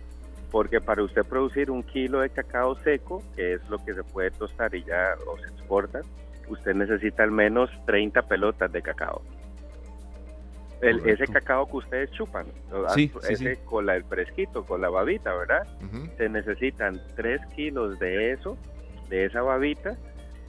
Porque 0.51 0.81
para 0.81 1.03
usted 1.03 1.25
producir 1.25 1.71
un 1.71 1.83
kilo 1.83 2.21
de 2.21 2.31
cacao 2.31 2.75
seco, 2.81 3.23
que 3.37 3.55
es 3.55 3.69
lo 3.69 3.79
que 3.85 3.95
se 3.95 4.03
puede 4.03 4.31
tostar 4.31 4.75
y 4.75 4.83
ya 4.85 5.15
o 5.27 5.39
se 5.39 5.45
exporta, 5.45 6.01
usted 6.49 6.75
necesita 6.75 7.23
al 7.23 7.31
menos 7.31 7.71
30 7.87 8.23
pelotas 8.23 8.73
de 8.73 8.83
cacao. 8.83 9.23
El, 10.81 11.07
ese 11.09 11.27
cacao 11.27 11.67
que 11.69 11.77
ustedes 11.79 12.11
chupan, 12.13 12.47
ese 13.29 13.57
con 13.65 13.91
el 13.91 14.05
fresquito, 14.05 14.65
con 14.65 14.81
la 14.81 14.89
babita, 14.89 15.35
¿verdad? 15.35 15.67
Se 16.17 16.29
necesitan 16.29 17.01
3 17.17 17.41
kilos 17.57 17.99
de 17.99 18.33
eso, 18.33 18.57
de 19.09 19.25
esa 19.25 19.43
babita, 19.43 19.97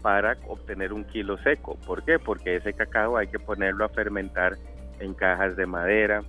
para 0.01 0.37
obtener 0.47 0.93
un 0.93 1.03
kilo 1.05 1.37
seco. 1.39 1.77
¿Por 1.85 2.03
qué? 2.03 2.19
Porque 2.19 2.57
ese 2.57 2.73
cacao 2.73 3.17
hay 3.17 3.27
que 3.27 3.39
ponerlo 3.39 3.85
a 3.85 3.89
fermentar 3.89 4.55
en 4.99 5.13
cajas 5.13 5.55
de 5.55 5.65
madera, 5.65 6.23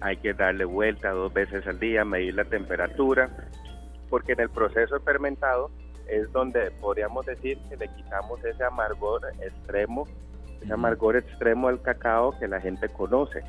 hay 0.00 0.16
que 0.16 0.32
darle 0.32 0.64
vuelta 0.64 1.10
dos 1.10 1.32
veces 1.32 1.66
al 1.66 1.78
día, 1.78 2.04
medir 2.04 2.34
la 2.34 2.44
temperatura, 2.44 3.30
porque 4.08 4.32
en 4.32 4.40
el 4.40 4.50
proceso 4.50 4.98
de 4.98 5.04
fermentado 5.04 5.70
es 6.08 6.30
donde 6.32 6.70
podríamos 6.72 7.24
decir 7.26 7.58
que 7.68 7.76
le 7.76 7.88
quitamos 7.88 8.44
ese 8.44 8.64
amargor 8.64 9.22
extremo, 9.40 10.06
ese 10.62 10.72
amargor 10.72 11.16
extremo 11.16 11.68
al 11.68 11.80
cacao 11.82 12.38
que 12.38 12.48
la 12.48 12.60
gente 12.60 12.88
conoce, 12.88 13.42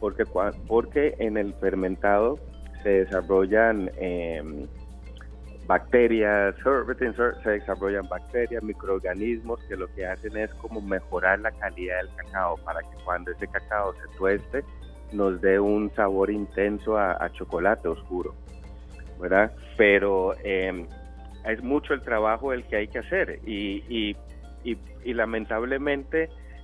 porque, 0.00 0.24
porque 0.66 1.14
en 1.18 1.36
el 1.36 1.54
fermentado 1.54 2.38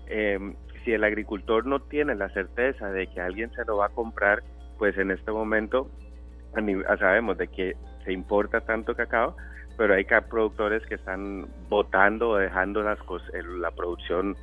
em, 0.07 0.55
si 0.85 0.93
el 0.93 1.05
agricultor 1.05 1.67
no 1.67 1.81
tiene 1.81 2.15
la 2.15 2.29
certeza 2.31 2.91
de 2.91 3.07
que 3.07 3.21
alguien 3.21 3.51
se 3.53 3.65
lo 3.65 3.79
va 3.79 3.87
a 3.87 3.91
comprar, 3.91 4.43
pues 4.79 4.97
en 4.99 5.11
este 5.11 5.31
momento 5.31 5.91
sabemos 6.99 7.39
de 7.39 7.49
que 7.49 7.77
se 8.05 8.13
importa 8.13 8.61
tanto 8.61 8.95
cacao, 8.95 9.37
pero 9.77 9.95
hay 9.95 10.05
productores 10.29 10.85
que 10.87 10.97
están 10.97 11.47
botando 11.69 12.31
o 12.31 12.37
dejando 12.37 12.83
las 12.83 12.99
la 13.61 13.71
producción 13.71 14.37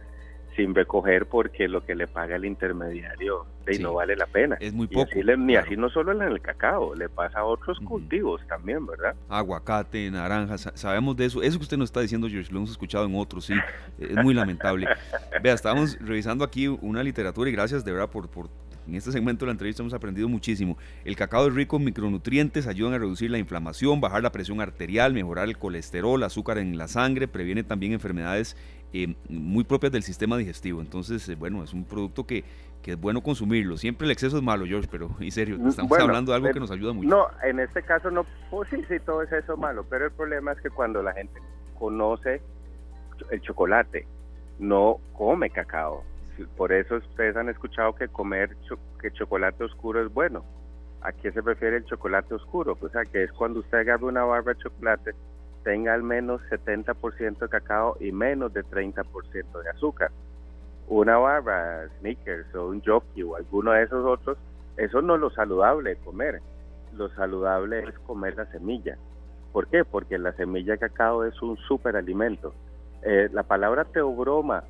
sin 0.56 0.76
recoger 0.76 1.26
porque 1.28 1.68
lo 1.68 1.86
que 1.86 1.96
le 1.96 2.08
paga 2.08 2.36
el 2.36 2.46
intermediario 2.46 3.46
no 3.78 3.94
vale 3.94 4.16
la 4.16 4.26
pena. 4.26 4.58
Es 4.60 4.74
muy 4.74 4.88
poco. 4.88 5.10
Y 5.16 5.22
así, 5.22 5.38
ni 5.38 5.56
así 5.56 5.78
no 5.78 5.90
solo 5.90 6.12
en 6.12 6.22
el 6.22 6.42
cacao, 6.42 6.96
le 6.96 7.08
pasa 7.10 7.40
a 7.40 7.46
otros 7.46 7.80
cultivos 7.80 8.42
también, 8.48 8.86
¿verdad? 8.86 9.14
Aguacate, 9.30 10.10
naranjas, 10.10 10.72
sabemos 10.74 11.16
de 11.16 11.26
eso. 11.26 11.44
Eso 11.44 11.60
que 11.60 11.64
usted 11.64 11.78
nos 11.78 11.90
está 11.90 12.02
diciendo, 12.02 12.28
George, 12.28 12.52
lo 12.52 12.58
hemos 12.58 12.72
escuchado 12.72 13.06
en 13.06 13.16
otros, 13.16 13.46
sí. 13.46 13.54
Es 14.00 14.16
muy 14.24 14.34
lamentable. 14.34 14.88
Vea, 15.44 15.54
estábamos 15.54 16.00
revisando 16.00 16.44
aquí 16.44 16.68
una 16.68 17.04
literatura 17.04 17.50
y 17.50 17.54
gracias 17.54 17.86
de 17.86 17.92
verdad 17.92 18.10
por, 18.10 18.28
por 18.30 18.50
en 18.88 18.96
este 18.96 19.12
segmento 19.12 19.46
de 19.46 19.48
la 19.48 19.52
entrevista 19.54 19.82
hemos 19.82 19.94
aprendido 19.94 20.28
muchísimo. 20.28 20.78
El 21.06 21.16
cacao 21.16 21.48
es 21.48 21.54
rico 21.54 21.78
en 21.78 21.86
micronutrientes, 21.86 22.68
ayudan 22.68 22.94
a 22.94 22.98
reducir 22.98 23.30
la 23.32 23.38
inflamación, 23.38 24.02
bajar 24.02 24.24
la 24.24 24.32
presión 24.32 24.62
arterial, 24.62 25.14
mejorar 25.14 25.48
el 25.48 25.58
colesterol, 25.58 26.22
azúcar 26.24 26.58
en 26.58 26.78
la 26.78 26.88
sangre, 26.88 27.28
previene 27.28 27.64
también 27.64 27.94
enfermedades 27.94 28.56
eh, 28.92 29.16
muy 29.30 29.64
propias 29.64 29.92
del 29.92 30.04
sistema 30.04 30.38
digestivo. 30.38 30.82
Entonces, 30.82 31.28
eh, 31.30 31.36
bueno, 31.36 31.64
es 31.64 31.74
un 31.74 31.86
producto 31.86 32.26
que, 32.26 32.44
que, 32.82 32.92
es 32.94 33.00
bueno 33.00 33.22
consumirlo. 33.22 33.78
Siempre 33.78 34.06
el 34.06 34.12
exceso 34.12 34.38
es 34.38 34.44
malo, 34.44 34.66
George, 34.66 34.88
pero 34.92 35.16
en 35.20 35.32
serio, 35.32 35.58
mm, 35.60 35.68
estamos 35.68 36.00
hablando 36.00 36.32
de 36.32 36.38
algo 36.38 36.50
que 36.52 36.60
nos 36.60 36.72
ayuda 36.72 36.94
mucho. 36.94 37.08
No, 37.08 37.28
en 37.44 37.60
este 37.60 37.84
caso 37.84 38.10
no, 38.10 38.26
pues 38.50 38.70
sí, 38.70 38.78
sí, 38.88 38.96
todo 39.06 39.22
es 39.22 39.32
eso 39.32 39.58
malo, 39.58 39.86
pero 39.88 40.06
el 40.06 40.12
problema 40.12 40.54
es 40.54 40.62
que 40.62 40.72
cuando 40.72 41.04
la 41.04 41.14
gente 41.14 41.40
conoce 41.78 42.42
el 43.30 43.42
chocolate, 43.42 44.08
no 44.58 45.00
come 45.14 45.50
cacao. 45.50 46.04
Por 46.56 46.72
eso 46.72 46.98
ustedes 46.98 47.36
han 47.36 47.50
escuchado 47.50 47.94
que 47.96 48.08
comer 48.08 48.56
que 49.02 49.12
chocolate 49.12 49.64
oscuro 49.64 50.04
es 50.06 50.14
bueno. 50.14 50.44
¿A 51.02 51.12
qué 51.12 51.32
se 51.32 51.42
refiere 51.42 51.78
el 51.78 51.86
chocolate 51.86 52.34
oscuro? 52.34 52.78
O 52.80 52.90
sea, 52.90 53.04
que 53.06 53.24
es 53.24 53.32
cuando 53.32 53.60
usted 53.60 53.80
agarra 53.80 54.06
una 54.06 54.26
barra 54.26 54.54
de 54.54 54.60
chocolate, 54.60 55.16
tenga 55.64 55.94
al 55.94 56.04
menos 56.04 56.42
70% 56.50 57.40
de 57.40 57.50
cacao 57.50 57.96
y 58.00 58.12
menos 58.12 58.54
de 58.54 58.64
30% 58.64 59.64
de 59.64 59.70
azúcar. 59.70 60.12
Una 60.88 61.18
barra, 61.18 61.88
sneakers 62.00 62.54
o 62.56 62.68
un 62.68 62.82
jockey 62.84 63.24
o 63.24 63.36
alguno 63.36 63.72
de 63.72 63.84
esos 63.84 64.06
otros, 64.06 64.38
eso 64.78 65.02
no 65.02 65.16
es 65.16 65.22
lo 65.22 65.30
saludable 65.30 65.98
comer. 65.98 66.42
Lo 66.98 67.10
saludable 67.10 67.84
es 67.88 68.00
comer 68.00 68.36
la 68.36 68.46
semilla. 68.48 68.98
¿Por 69.54 69.68
qué? 69.68 69.86
Porque 69.86 70.18
la 70.18 70.34
semilla 70.34 70.74
de 70.74 70.80
cacao 70.80 71.24
es 71.24 71.42
un 71.42 71.58
superalimento. 71.58 72.54
Eh, 73.04 73.30
la 73.32 73.44
palabra 73.44 73.86
teobroma 73.86 74.64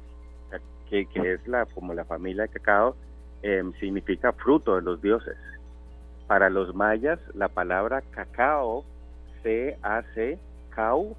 que, 0.89 1.07
es 1.15 1.47
la 1.47 1.65
como 1.65 1.93
la 1.93 2.05
familia 2.05 2.43
de 2.43 2.49
cacao, 2.49 2.95
em, 3.41 3.71
significa 3.73 4.33
fruto 4.33 4.75
de 4.75 4.81
los 4.81 5.01
dioses. 5.01 5.37
Para 6.27 6.49
los 6.49 6.75
mayas, 6.75 7.19
la 7.33 7.47
palabra 7.47 8.01
cacao, 8.11 8.83
C-A-C, 9.43 10.37
cau, 10.69 11.15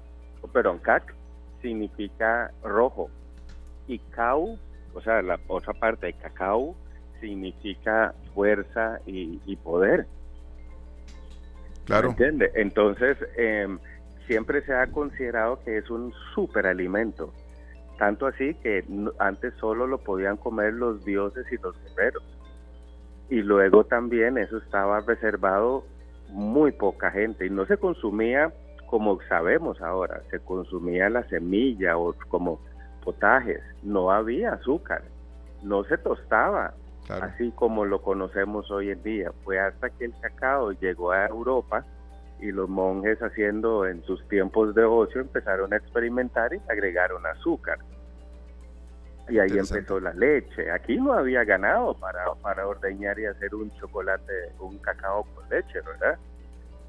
perdón, 0.53 0.79
cac, 0.79 1.13
significa 1.61 2.51
rojo. 2.63 3.09
Y 3.87 3.99
cau, 3.99 4.57
o 4.93 5.01
sea, 5.01 5.21
la 5.21 5.39
otra 5.47 5.73
parte 5.73 6.07
de 6.07 6.13
cacao, 6.13 6.75
significa 7.19 8.13
fuerza 8.33 8.99
y, 9.05 9.55
poder. 9.57 10.07
Claro. 11.85 12.09
¿Entiende? 12.09 12.51
Entonces, 12.55 13.17
em, 13.37 13.79
siempre 14.27 14.63
se 14.65 14.73
ha 14.73 14.87
considerado 14.87 15.61
que 15.63 15.77
es 15.77 15.89
un 15.89 16.13
superalimento. 16.33 17.33
Tanto 18.01 18.25
así 18.25 18.55
que 18.55 18.83
antes 19.19 19.53
solo 19.59 19.85
lo 19.85 19.99
podían 19.99 20.35
comer 20.35 20.73
los 20.73 21.05
dioses 21.05 21.45
y 21.51 21.57
los 21.57 21.75
guerreros. 21.83 22.23
Y 23.29 23.43
luego 23.43 23.83
también 23.83 24.39
eso 24.39 24.57
estaba 24.57 25.01
reservado 25.01 25.83
muy 26.29 26.71
poca 26.71 27.11
gente 27.11 27.45
y 27.45 27.51
no 27.51 27.67
se 27.67 27.77
consumía 27.77 28.51
como 28.87 29.21
sabemos 29.29 29.79
ahora, 29.83 30.23
se 30.31 30.39
consumía 30.39 31.11
la 31.11 31.21
semilla 31.27 31.95
o 31.95 32.15
como 32.27 32.59
potajes, 33.03 33.61
no 33.83 34.09
había 34.09 34.53
azúcar, 34.53 35.03
no 35.61 35.83
se 35.83 35.99
tostaba, 35.99 36.73
así 37.07 37.51
como 37.51 37.85
lo 37.85 38.01
conocemos 38.01 38.71
hoy 38.71 38.89
en 38.89 39.03
día. 39.03 39.31
Fue 39.43 39.59
hasta 39.59 39.91
que 39.91 40.05
el 40.05 40.13
cacao 40.19 40.71
llegó 40.71 41.11
a 41.11 41.27
Europa 41.27 41.85
y 42.41 42.51
los 42.51 42.67
monjes 42.67 43.19
haciendo 43.21 43.85
en 43.85 44.03
sus 44.03 44.27
tiempos 44.27 44.73
de 44.73 44.83
ocio 44.83 45.21
empezaron 45.21 45.71
a 45.73 45.77
experimentar 45.77 46.53
y 46.53 46.59
agregaron 46.69 47.25
azúcar. 47.25 47.77
Y 49.29 49.39
ahí 49.39 49.51
empezó 49.57 49.99
la 49.99 50.13
leche. 50.13 50.71
Aquí 50.71 50.97
no 50.97 51.13
había 51.13 51.43
ganado 51.43 51.93
para, 51.93 52.25
para 52.41 52.67
ordeñar 52.67 53.17
y 53.19 53.25
hacer 53.25 53.53
un 53.53 53.71
chocolate, 53.77 54.33
un 54.59 54.77
cacao 54.79 55.25
con 55.35 55.47
leche, 55.49 55.79
¿verdad? 55.81 56.17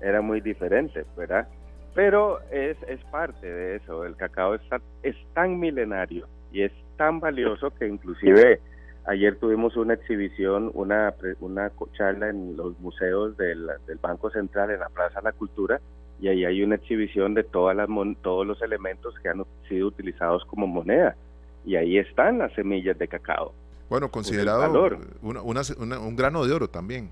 Era 0.00 0.22
muy 0.22 0.40
diferente, 0.40 1.04
¿verdad? 1.16 1.46
Pero 1.94 2.40
es, 2.50 2.76
es 2.88 3.04
parte 3.04 3.46
de 3.46 3.76
eso. 3.76 4.04
El 4.04 4.16
cacao 4.16 4.54
está, 4.54 4.80
es 5.02 5.14
tan 5.34 5.60
milenario 5.60 6.26
y 6.50 6.62
es 6.62 6.72
tan 6.96 7.20
valioso 7.20 7.70
que 7.70 7.86
inclusive 7.86 8.60
Ayer 9.04 9.36
tuvimos 9.36 9.76
una 9.76 9.94
exhibición, 9.94 10.70
una, 10.74 11.12
una 11.40 11.72
charla 11.96 12.28
en 12.28 12.56
los 12.56 12.78
museos 12.78 13.36
del, 13.36 13.68
Banco 14.00 14.30
Central 14.30 14.70
en 14.70 14.80
la 14.80 14.88
Plaza 14.88 15.20
de 15.20 15.24
la 15.24 15.32
Cultura 15.32 15.80
y 16.20 16.28
ahí 16.28 16.44
hay 16.44 16.62
una 16.62 16.76
exhibición 16.76 17.34
de 17.34 17.42
todas 17.42 17.76
las, 17.76 17.88
todos 18.22 18.46
los 18.46 18.62
elementos 18.62 19.14
que 19.20 19.28
han 19.28 19.44
sido 19.68 19.88
utilizados 19.88 20.44
como 20.44 20.68
moneda 20.68 21.16
y 21.64 21.74
ahí 21.74 21.98
están 21.98 22.38
las 22.38 22.52
semillas 22.52 22.96
de 22.96 23.08
cacao. 23.08 23.52
Bueno, 23.88 24.08
considerado 24.08 24.88
un 25.20 26.16
grano 26.16 26.46
de 26.46 26.52
oro 26.52 26.68
también. 26.68 27.10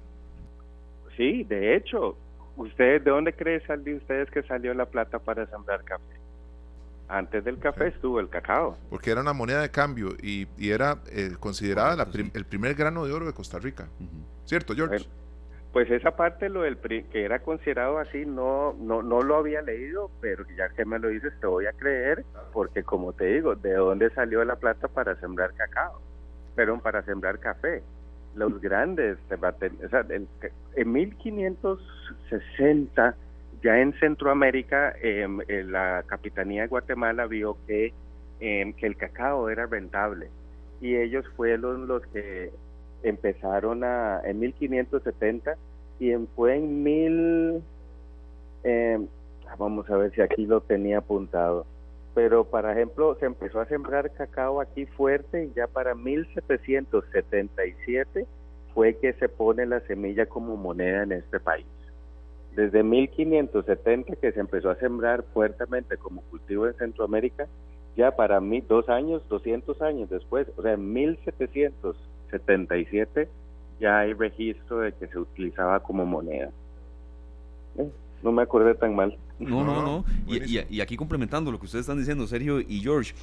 Sí, 1.16 1.42
de 1.44 1.76
hecho, 1.76 2.16
¿ustedes 2.56 3.04
de 3.04 3.10
dónde 3.10 3.32
creen 3.32 3.60
ustedes 3.96 4.30
que 4.30 4.42
salió 4.44 4.72
la 4.74 4.86
plata 4.86 5.18
para 5.18 5.44
sembrar 5.46 5.82
café? 5.84 6.19
Antes 7.10 7.44
del 7.44 7.58
café 7.58 7.88
estuvo 7.88 8.20
el 8.20 8.28
cacao. 8.28 8.76
Porque 8.88 9.10
era 9.10 9.20
una 9.20 9.32
moneda 9.32 9.62
de 9.62 9.70
cambio 9.70 10.10
y, 10.22 10.46
era 10.58 10.98
eh, 11.10 11.32
considerada 11.40 12.06
el 12.34 12.44
primer 12.44 12.76
grano 12.76 13.04
de 13.04 13.12
oro 13.12 13.26
de 13.26 13.32
Costa 13.32 13.58
Rica. 13.58 13.88
¿Cierto, 14.44 14.74
George? 14.74 15.06
pues 15.72 15.90
esa 15.90 16.14
parte 16.16 16.48
lo 16.48 16.62
del 16.62 16.78
que 16.78 17.24
era 17.24 17.40
considerado 17.40 17.98
así 17.98 18.24
no, 18.26 18.74
no 18.80 19.02
no 19.02 19.22
lo 19.22 19.36
había 19.36 19.62
leído, 19.62 20.10
pero 20.20 20.44
ya 20.56 20.68
que 20.70 20.84
me 20.84 20.98
lo 20.98 21.06
dices 21.08 21.32
te 21.40 21.46
voy 21.46 21.66
a 21.66 21.72
creer 21.72 22.24
porque 22.52 22.82
como 22.82 23.12
te 23.12 23.26
digo, 23.26 23.54
¿de 23.54 23.74
dónde 23.74 24.10
salió 24.10 24.44
la 24.44 24.56
plata 24.56 24.88
para 24.88 25.14
sembrar 25.20 25.54
cacao? 25.54 26.00
Pero 26.56 26.80
para 26.80 27.04
sembrar 27.04 27.38
café. 27.38 27.84
Los 28.34 28.60
grandes, 28.60 29.16
o 29.30 29.38
sea, 29.88 30.04
en 30.76 30.92
1560 30.92 33.14
ya 33.62 33.80
en 33.80 33.92
Centroamérica, 34.00 34.94
em, 35.02 35.40
la 35.66 36.02
Capitanía 36.06 36.62
de 36.62 36.68
Guatemala 36.68 37.26
vio 37.26 37.58
que, 37.66 37.92
em, 38.40 38.72
que 38.72 38.86
el 38.86 38.96
cacao 38.96 39.50
era 39.50 39.66
rentable 39.66 40.30
y 40.80 40.96
ellos 40.96 41.26
fueron 41.36 41.86
los 41.86 42.02
que 42.06 42.50
empezaron 43.02 43.84
a, 43.84 44.22
en 44.24 44.40
1570 44.40 45.56
y 45.98 46.12
en, 46.12 46.26
fue 46.28 46.56
en 46.56 46.82
mil, 46.82 47.62
em, 48.64 49.06
vamos 49.58 49.90
a 49.90 49.96
ver 49.96 50.12
si 50.12 50.22
aquí 50.22 50.46
lo 50.46 50.60
tenía 50.62 50.98
apuntado, 50.98 51.66
pero 52.14 52.44
por 52.44 52.68
ejemplo 52.68 53.16
se 53.20 53.26
empezó 53.26 53.60
a 53.60 53.66
sembrar 53.66 54.10
cacao 54.12 54.60
aquí 54.60 54.86
fuerte 54.86 55.44
y 55.44 55.52
ya 55.54 55.66
para 55.66 55.94
1777 55.94 58.26
fue 58.74 58.96
que 58.96 59.12
se 59.14 59.28
pone 59.28 59.66
la 59.66 59.80
semilla 59.80 60.26
como 60.26 60.56
moneda 60.56 61.02
en 61.02 61.12
este 61.12 61.40
país. 61.40 61.66
Desde 62.56 62.82
1570 62.82 64.16
que 64.16 64.32
se 64.32 64.40
empezó 64.40 64.70
a 64.70 64.76
sembrar 64.76 65.22
fuertemente 65.32 65.96
como 65.96 66.22
cultivo 66.22 66.66
en 66.66 66.74
Centroamérica, 66.74 67.46
ya 67.96 68.16
para 68.16 68.40
mí, 68.40 68.60
dos 68.60 68.88
años, 68.88 69.22
200 69.28 69.80
años 69.82 70.10
después, 70.10 70.48
o 70.56 70.62
sea, 70.62 70.72
en 70.72 70.92
1777 70.92 73.28
ya 73.80 74.00
hay 74.00 74.12
registro 74.12 74.80
de 74.80 74.92
que 74.92 75.06
se 75.08 75.18
utilizaba 75.18 75.80
como 75.80 76.06
moneda. 76.06 76.50
Eh, 77.78 77.90
no 78.22 78.32
me 78.32 78.42
acordé 78.42 78.74
tan 78.74 78.94
mal. 78.94 79.16
No, 79.38 79.64
no, 79.64 79.82
no. 79.82 80.04
Y, 80.26 80.80
aquí 80.80 80.96
complementando 80.96 81.50
lo 81.50 81.58
que 81.58 81.64
ustedes 81.64 81.84
están 81.84 81.98
diciendo, 81.98 82.26
Sergio 82.26 82.60
y 82.60 82.80
George, 82.80 83.14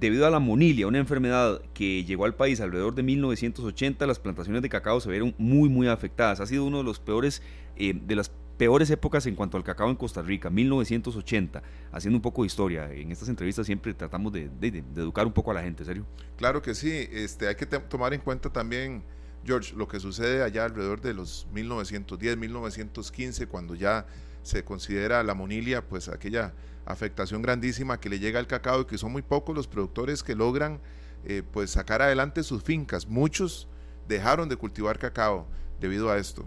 debido 0.00 0.26
a 0.26 0.30
la 0.30 0.38
monilia, 0.38 0.86
una 0.86 0.98
enfermedad 0.98 1.60
que 1.74 2.04
llegó 2.04 2.24
al 2.24 2.34
país 2.34 2.62
alrededor 2.62 2.94
de 2.94 3.02
1980, 3.02 4.06
las 4.06 4.18
plantaciones 4.18 4.62
de 4.62 4.70
cacao 4.70 5.00
se 5.00 5.10
vieron 5.10 5.34
muy, 5.36 5.68
muy 5.68 5.88
afectadas. 5.88 6.40
Ha 6.40 6.46
sido 6.46 6.64
uno 6.64 6.78
de 6.78 6.84
los 6.84 6.98
peores, 6.98 7.42
eh, 7.76 7.92
de 7.94 8.16
las 8.16 8.32
peores 8.56 8.90
épocas 8.90 9.26
en 9.26 9.34
cuanto 9.34 9.56
al 9.56 9.64
cacao 9.64 9.90
en 9.90 9.96
Costa 9.96 10.22
Rica, 10.22 10.50
1980, 10.50 11.62
haciendo 11.92 12.16
un 12.16 12.22
poco 12.22 12.42
de 12.42 12.46
historia. 12.46 12.90
En 12.92 13.12
estas 13.12 13.28
entrevistas 13.28 13.66
siempre 13.66 13.94
tratamos 13.94 14.32
de, 14.32 14.50
educar 14.96 15.26
un 15.26 15.32
poco 15.32 15.50
a 15.50 15.54
la 15.54 15.62
gente, 15.62 15.84
¿serio? 15.84 16.06
Claro 16.36 16.62
que 16.62 16.74
sí, 16.74 17.08
este, 17.10 17.48
hay 17.48 17.54
que 17.54 17.66
tomar 17.66 18.14
en 18.14 18.20
cuenta 18.20 18.50
también, 18.50 19.02
George, 19.44 19.74
lo 19.76 19.86
que 19.88 20.00
sucede 20.00 20.42
allá 20.42 20.64
alrededor 20.64 21.00
de 21.00 21.14
los 21.14 21.46
1910, 21.52 22.36
1915, 22.36 23.46
cuando 23.46 23.74
ya 23.74 24.06
se 24.42 24.64
considera 24.64 25.22
la 25.22 25.34
monilia, 25.34 25.86
pues 25.86 26.08
aquella 26.08 26.54
afectación 26.86 27.42
grandísima 27.42 27.98
que 28.00 28.08
le 28.08 28.18
llega 28.18 28.38
al 28.38 28.46
cacao 28.46 28.82
y 28.82 28.84
que 28.86 28.96
son 28.96 29.12
muy 29.12 29.22
pocos 29.22 29.54
los 29.54 29.66
productores 29.66 30.22
que 30.22 30.36
logran 30.36 30.80
eh, 31.24 31.42
pues 31.50 31.70
sacar 31.70 32.00
adelante 32.00 32.44
sus 32.44 32.62
fincas. 32.62 33.08
Muchos 33.08 33.66
dejaron 34.06 34.48
de 34.48 34.56
cultivar 34.56 34.98
cacao 34.98 35.46
debido 35.80 36.10
a 36.10 36.18
esto. 36.18 36.46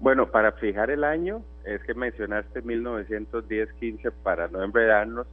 Bueno, 0.00 0.30
para 0.30 0.52
fijar 0.52 0.90
el 0.90 1.02
año, 1.02 1.42
es 1.64 1.82
que 1.82 1.94
mencionaste 1.94 2.62
1910-15 2.62 4.12
para 4.22 4.48
no 4.48 4.62
enredarnos. 4.62 5.26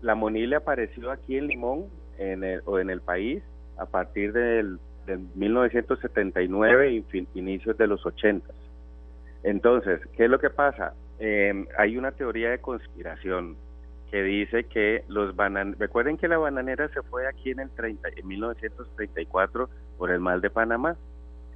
La 0.00 0.14
monilia 0.14 0.58
apareció 0.58 1.10
aquí 1.10 1.36
en 1.36 1.48
Limón 1.48 1.86
en 2.18 2.42
o 2.64 2.78
en 2.78 2.90
el 2.90 3.02
país 3.02 3.42
a 3.76 3.86
partir 3.86 4.32
del, 4.32 4.78
1979 5.34 6.92
y 6.92 7.28
inicios 7.34 7.78
de 7.78 7.86
los 7.86 8.04
80. 8.04 8.52
Entonces, 9.44 10.00
¿qué 10.16 10.24
es 10.24 10.30
lo 10.30 10.40
que 10.40 10.50
pasa? 10.50 10.94
Eh, 11.18 11.66
hay 11.78 11.96
una 11.96 12.12
teoría 12.12 12.50
de 12.50 12.58
conspiración 12.58 13.56
que 14.10 14.22
dice 14.22 14.64
que 14.64 15.04
los 15.08 15.34
bananeros, 15.34 15.78
recuerden 15.78 16.16
que 16.16 16.28
la 16.28 16.38
bananera 16.38 16.88
se 16.88 17.02
fue 17.02 17.26
aquí 17.26 17.50
en 17.50 17.60
el 17.60 17.70
30, 17.70 18.08
en 18.16 18.26
1934 18.26 19.68
por 19.98 20.10
el 20.10 20.20
mal 20.20 20.40
de 20.40 20.50
Panamá 20.50 20.96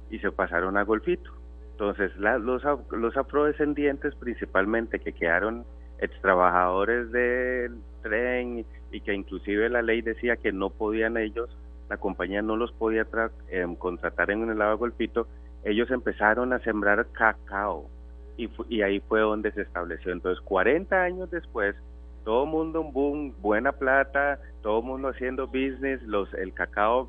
y 0.09 0.19
se 0.19 0.31
pasaron 0.31 0.77
a 0.77 0.83
Golfito. 0.83 1.40
Entonces, 1.81 2.15
los, 2.15 2.61
los 2.91 3.17
afrodescendientes 3.17 4.13
principalmente 4.13 4.99
que 4.99 5.13
quedaron 5.13 5.65
ex 5.97 6.13
trabajadores 6.21 7.11
del 7.11 7.79
tren 8.03 8.63
y 8.91 9.01
que 9.01 9.15
inclusive 9.15 9.67
la 9.67 9.81
ley 9.81 10.03
decía 10.03 10.35
que 10.35 10.51
no 10.51 10.69
podían 10.69 11.17
ellos, 11.17 11.49
la 11.89 11.97
compañía 11.97 12.43
no 12.43 12.55
los 12.55 12.71
podía 12.71 13.07
em, 13.49 13.75
contratar 13.75 14.29
en 14.29 14.47
el 14.47 14.59
lado 14.59 14.77
Golfito, 14.77 15.25
ellos 15.63 15.89
empezaron 15.89 16.53
a 16.53 16.59
sembrar 16.59 17.07
cacao 17.13 17.89
y, 18.37 18.47
y 18.69 18.83
ahí 18.83 18.99
fue 18.99 19.21
donde 19.21 19.51
se 19.51 19.63
estableció. 19.63 20.11
Entonces, 20.11 20.39
40 20.45 21.01
años 21.01 21.31
después, 21.31 21.75
todo 22.23 22.45
mundo 22.45 22.81
un 22.81 22.93
boom, 22.93 23.33
buena 23.41 23.71
plata, 23.71 24.39
todo 24.61 24.83
mundo 24.83 25.07
haciendo 25.07 25.47
business, 25.47 25.99
los 26.03 26.31
el 26.35 26.53
cacao 26.53 27.07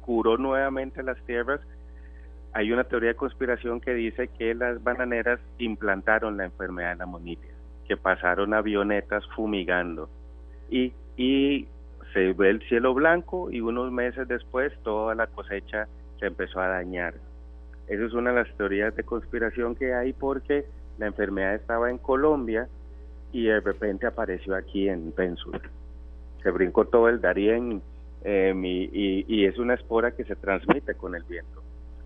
curó 0.00 0.38
nuevamente 0.38 1.02
las 1.02 1.22
tierras 1.26 1.60
hay 2.54 2.70
una 2.70 2.84
teoría 2.84 3.10
de 3.10 3.16
conspiración 3.16 3.80
que 3.80 3.94
dice 3.94 4.28
que 4.28 4.54
las 4.54 4.82
bananeras 4.82 5.40
implantaron 5.58 6.36
la 6.36 6.44
enfermedad 6.44 6.90
de 6.90 6.96
la 6.96 7.06
monilia, 7.06 7.50
que 7.86 7.96
pasaron 7.96 8.52
avionetas 8.52 9.24
fumigando 9.34 10.08
y, 10.70 11.68
se 12.12 12.34
ve 12.34 12.50
el 12.50 12.60
cielo 12.68 12.92
blanco 12.92 13.50
y 13.50 13.62
unos 13.62 13.90
meses 13.90 14.28
después 14.28 14.70
toda 14.82 15.14
la 15.14 15.26
cosecha 15.28 15.88
se 16.20 16.26
empezó 16.26 16.60
a 16.60 16.68
dañar. 16.68 17.14
Esa 17.88 18.04
es 18.04 18.12
una 18.12 18.30
de 18.30 18.42
las 18.42 18.54
teorías 18.58 18.94
de 18.96 19.02
conspiración 19.02 19.74
que 19.74 19.94
hay 19.94 20.12
porque 20.12 20.66
la 20.98 21.06
enfermedad 21.06 21.54
estaba 21.54 21.88
en 21.88 21.96
Colombia 21.96 22.68
y 23.32 23.44
de 23.44 23.60
repente 23.60 24.06
apareció 24.06 24.54
aquí 24.54 24.90
en 24.90 25.12
Pensul. 25.12 25.58
Se 26.42 26.50
brincó 26.50 26.84
todo 26.84 27.08
el 27.08 27.22
Darién 27.22 27.80
y, 28.24 29.24
y 29.26 29.44
es 29.46 29.58
una 29.58 29.72
espora 29.72 30.10
que 30.10 30.24
se 30.24 30.36
transmite 30.36 30.94
con 30.94 31.14
el 31.14 31.22
viento. 31.22 31.61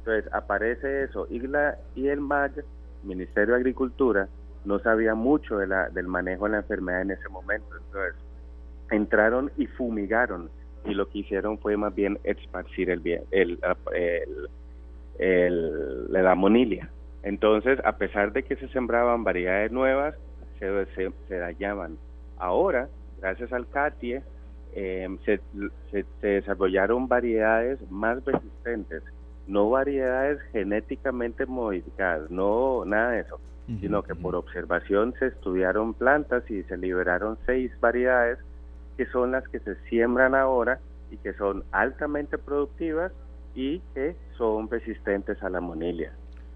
Entonces 0.07 0.33
aparece 0.33 1.03
eso 1.03 1.27
y, 1.29 1.43
y 1.97 2.09
el 2.09 2.21
MAG, 2.21 2.53
Ministerio 3.03 3.55
de 3.55 3.61
Agricultura, 3.61 4.29
no 4.65 4.79
sabía 4.79 5.17
mucho 5.17 5.59
de 5.59 5.67
la, 5.67 5.89
del 5.89 6.07
manejo 6.07 6.45
de 6.45 6.53
la 6.53 6.57
enfermedad 6.59 7.03
en 7.03 7.11
ese 7.11 7.29
momento. 7.29 7.67
Entonces 7.77 8.15
entraron 8.93 9.51
y 9.57 9.67
fumigaron 9.67 10.49
y 10.85 10.95
lo 10.95 11.09
que 11.09 11.19
hicieron 11.19 11.59
fue 11.59 11.77
más 11.77 11.93
bien 11.93 12.21
esparcir 12.23 12.91
el, 12.91 13.03
el, 13.33 13.59
el, 15.19 16.13
la 16.13 16.35
monilia. 16.37 16.89
Entonces, 17.25 17.81
a 17.85 17.97
pesar 17.97 18.33
de 18.33 18.45
que 18.45 18.55
se 18.55 18.69
sembraban 18.69 19.25
variedades 19.25 19.73
nuevas, 19.73 20.15
se, 20.61 20.87
se, 20.95 21.11
se 21.27 21.37
dañaban. 21.37 21.99
Ahora, 22.39 22.89
gracias 23.21 23.53
al 23.53 23.69
CATIE, 23.69 24.23
eh, 24.77 25.09
se, 25.25 25.41
se, 25.91 26.05
desarrollaron 26.21 27.09
variedades 27.09 27.81
más 27.91 28.25
resistentes 28.25 29.03
no 29.47 29.71
variedades 29.71 30.41
genéticamente 30.53 31.47
modificadas, 31.47 32.31
no 32.31 32.85
nada 32.85 33.13
de 33.13 33.21
eso, 33.21 33.41
sino 33.81 34.03
que 34.03 34.15
por 34.15 34.37
observación 34.37 35.13
se 35.19 35.27
estudiaron 35.27 35.93
plantas 35.95 36.49
y 36.51 36.63
se 36.65 36.77
liberaron 36.77 37.37
seis 37.47 37.73
variedades 37.81 38.39
que 38.97 39.07
son 39.07 39.33
las 39.33 39.47
que 39.49 39.59
se 39.61 39.75
siembran 39.89 40.35
ahora 40.35 40.79
y 41.11 41.17
que 41.17 41.33
son 41.35 41.65
altamente 41.73 42.39
productivas 42.39 43.13
y 43.55 43.81
que 43.95 44.17
son 44.37 44.71
resistentes 44.71 45.43
a 45.43 45.51
la 45.51 45.61
monilia. 45.61 46.13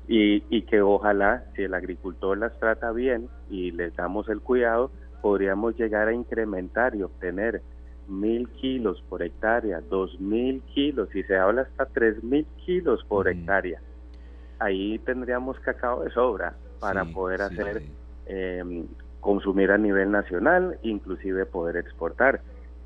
Y, 0.06 0.44
y 0.50 0.62
que 0.62 0.82
ojalá, 0.82 1.44
si 1.54 1.62
el 1.62 1.74
agricultor 1.74 2.38
las 2.38 2.58
trata 2.58 2.92
bien 2.92 3.28
y 3.48 3.70
les 3.70 3.94
damos 3.94 4.28
el 4.28 4.40
cuidado, 4.40 4.90
podríamos 5.20 5.76
llegar 5.76 6.08
a 6.08 6.12
incrementar 6.12 6.94
y 6.94 7.02
obtener 7.02 7.62
mil 8.08 8.48
kilos 8.48 9.02
por 9.08 9.22
hectárea, 9.22 9.80
dos 9.80 10.18
mil 10.20 10.62
kilos, 10.74 11.14
y 11.14 11.22
se 11.22 11.36
habla 11.36 11.62
hasta 11.62 11.86
tres 11.86 12.22
mil 12.22 12.46
kilos 12.64 13.04
por 13.04 13.28
hectárea. 13.28 13.80
Ahí 14.58 14.98
tendríamos 15.00 15.58
cacao 15.60 16.02
de 16.04 16.10
sobra 16.10 16.54
para 16.80 17.04
poder 17.04 17.42
hacer, 17.42 17.82
em, 18.26 18.86
consumir 19.20 19.70
a 19.70 19.78
nivel 19.78 20.10
nacional, 20.10 20.78
inclusive 20.82 21.46
poder 21.46 21.76
exportar 21.76 22.40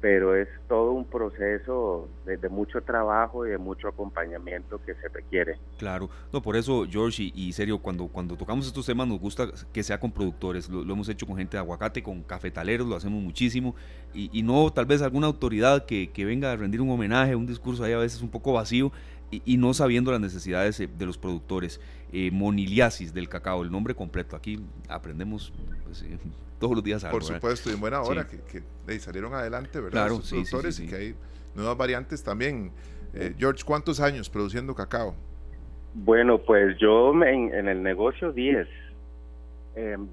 pero 0.04 0.36
es 0.36 0.48
todo 0.68 0.92
un 0.92 1.06
proceso 1.06 2.10
de, 2.26 2.36
mucho 2.50 2.82
trabajo 2.82 3.46
y 3.46 3.50
de 3.52 3.56
mucho 3.56 3.88
acompañamiento 3.88 4.78
que 4.84 4.94
se 4.96 5.08
requiere. 5.08 5.56
Claro, 5.78 6.10
no, 6.30 6.42
por 6.42 6.56
eso, 6.56 6.84
George, 6.86 7.32
y, 7.34 7.50
serio, 7.54 7.78
cuando, 7.78 8.08
cuando 8.08 8.36
tocamos 8.36 8.66
estos 8.66 8.84
temas 8.84 9.08
nos 9.08 9.18
gusta 9.18 9.48
que 9.72 9.82
sea 9.82 9.98
con 9.98 10.12
productores, 10.12 10.68
lo, 10.68 10.82
hemos 10.82 11.08
hecho 11.08 11.26
con 11.26 11.38
gente 11.38 11.56
de 11.56 11.62
aguacate, 11.62 12.02
con 12.02 12.22
cafetaleros, 12.22 12.86
lo 12.86 12.96
hacemos 12.96 13.22
muchísimo, 13.22 13.74
y, 14.12 14.42
no 14.42 14.70
tal 14.70 14.84
vez 14.84 15.00
alguna 15.00 15.26
autoridad 15.26 15.86
que, 15.86 16.10
que, 16.10 16.26
venga 16.26 16.52
a 16.52 16.56
rendir 16.56 16.82
un 16.82 16.90
homenaje, 16.90 17.34
un 17.34 17.46
discurso 17.46 17.82
ahí 17.82 17.94
a 17.94 17.98
veces 17.98 18.20
un 18.20 18.28
poco 18.28 18.52
vacío, 18.52 18.92
y, 19.30 19.56
no 19.56 19.72
sabiendo 19.72 20.12
las 20.12 20.20
necesidades 20.20 20.76
de 20.76 21.06
los 21.06 21.16
productores. 21.16 21.80
Eh, 22.12 22.30
moniliasis 22.30 23.14
del 23.14 23.30
cacao, 23.30 23.62
el 23.62 23.70
nombre 23.72 23.94
completo, 23.94 24.36
aquí 24.36 24.60
aprendemos 24.86 25.50
pues, 25.84 26.02
eh, 26.02 26.18
todos 26.64 26.76
los 26.76 26.84
días 26.84 27.04
Por 27.04 27.22
supuesto, 27.22 27.68
y 27.68 27.74
en 27.74 27.80
buena 27.80 28.00
hora 28.00 28.26
que, 28.26 28.98
salieron 28.98 29.34
adelante, 29.34 29.80
¿verdad? 29.80 30.06
Claro, 30.06 30.20
productores 30.26 30.80
y 30.80 30.86
que 30.86 30.96
hay 30.96 31.14
nuevas 31.54 31.76
variantes 31.76 32.24
también. 32.24 32.72
Eh, 33.12 33.34
George, 33.36 33.62
¿cuántos 33.66 34.00
años 34.00 34.30
produciendo 34.30 34.74
cacao? 34.74 35.14
Bueno, 35.92 36.38
pues 36.38 36.78
yo 36.78 37.12
en, 37.22 37.68
el 37.68 37.82
negocio 37.82 38.32
10, 38.32 38.66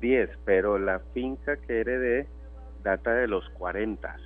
10, 0.01 0.29
pero 0.43 0.77
la 0.77 0.99
finca 1.13 1.55
que 1.55 1.79
heredé 1.79 2.27
data 2.83 3.13
de 3.13 3.29
los 3.29 3.47
40, 3.51 4.17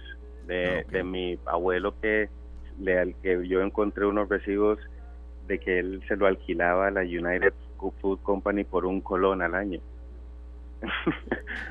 de, 0.48 0.80
ah, 0.80 0.92
de 0.92 1.04
mi 1.04 1.38
abuelo 1.46 1.94
que, 2.02 2.28
le, 2.80 2.98
al 2.98 3.16
que 3.22 3.48
yo 3.48 3.62
encontré 3.62 4.08
unos 4.08 4.28
recibos 4.30 4.80
de 5.48 5.60
que 5.60 5.78
él 5.78 6.02
se 6.08 6.16
lo 6.16 6.26
alquilaba 6.26 6.88
a 6.88 6.92
la 6.92 7.02
United 7.02 7.54
Food 8.02 8.18
Company 8.24 8.64
por 8.64 8.88
un 8.88 9.00
colón 9.00 9.44
al 9.44 9.54
año. 9.54 9.80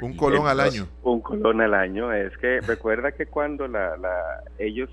Un 0.00 0.16
colón 0.16 0.46
al 0.46 0.60
año. 0.60 0.86
Un 1.02 1.20
colón 1.20 1.60
al 1.60 1.74
año. 1.74 2.12
Es 2.12 2.36
que 2.38 2.60
recuerda 2.60 3.12
que 3.12 3.26
cuando 3.26 3.68
la, 3.68 3.96
la 3.96 4.42
ellos, 4.58 4.90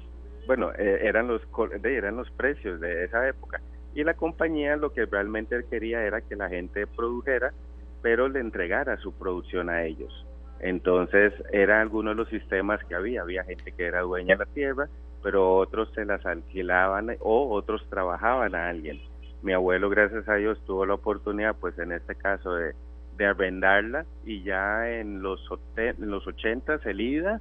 bueno, 0.47 0.71
eh, 0.77 1.01
eran 1.03 1.27
los 1.27 1.41
eran 1.83 2.17
los 2.17 2.29
precios 2.31 2.79
de 2.79 3.05
esa 3.05 3.27
época 3.27 3.61
y 3.93 4.03
la 4.03 4.13
compañía 4.13 4.75
lo 4.77 4.93
que 4.93 5.05
realmente 5.05 5.63
quería 5.69 6.03
era 6.03 6.21
que 6.21 6.35
la 6.35 6.49
gente 6.49 6.87
produjera, 6.87 7.53
pero 8.01 8.29
le 8.29 8.39
entregara 8.39 8.97
su 8.97 9.13
producción 9.13 9.69
a 9.69 9.83
ellos. 9.83 10.25
Entonces, 10.59 11.33
eran 11.51 11.81
algunos 11.81 12.15
de 12.15 12.23
los 12.23 12.29
sistemas 12.29 12.83
que 12.85 12.95
había. 12.95 13.21
Había 13.21 13.43
gente 13.43 13.71
que 13.71 13.85
era 13.85 14.01
dueña 14.01 14.35
de 14.35 14.45
la 14.45 14.51
tierra, 14.51 14.89
pero 15.23 15.57
otros 15.57 15.91
se 15.93 16.05
las 16.05 16.25
alquilaban 16.25 17.15
o 17.19 17.49
otros 17.53 17.85
trabajaban 17.89 18.55
a 18.55 18.69
alguien. 18.69 19.01
Mi 19.41 19.53
abuelo, 19.53 19.89
gracias 19.89 20.27
a 20.29 20.35
Dios, 20.35 20.59
tuvo 20.65 20.85
la 20.85 20.93
oportunidad, 20.93 21.55
pues 21.59 21.77
en 21.79 21.91
este 21.91 22.15
caso, 22.15 22.53
de, 22.53 22.73
de 23.21 23.27
arrendarla 23.27 24.05
y 24.25 24.41
ya 24.41 24.89
en 24.89 25.21
los, 25.21 25.47
en 25.77 26.09
los 26.09 26.25
80 26.25 26.79
el 26.85 27.01
IDA, 27.01 27.39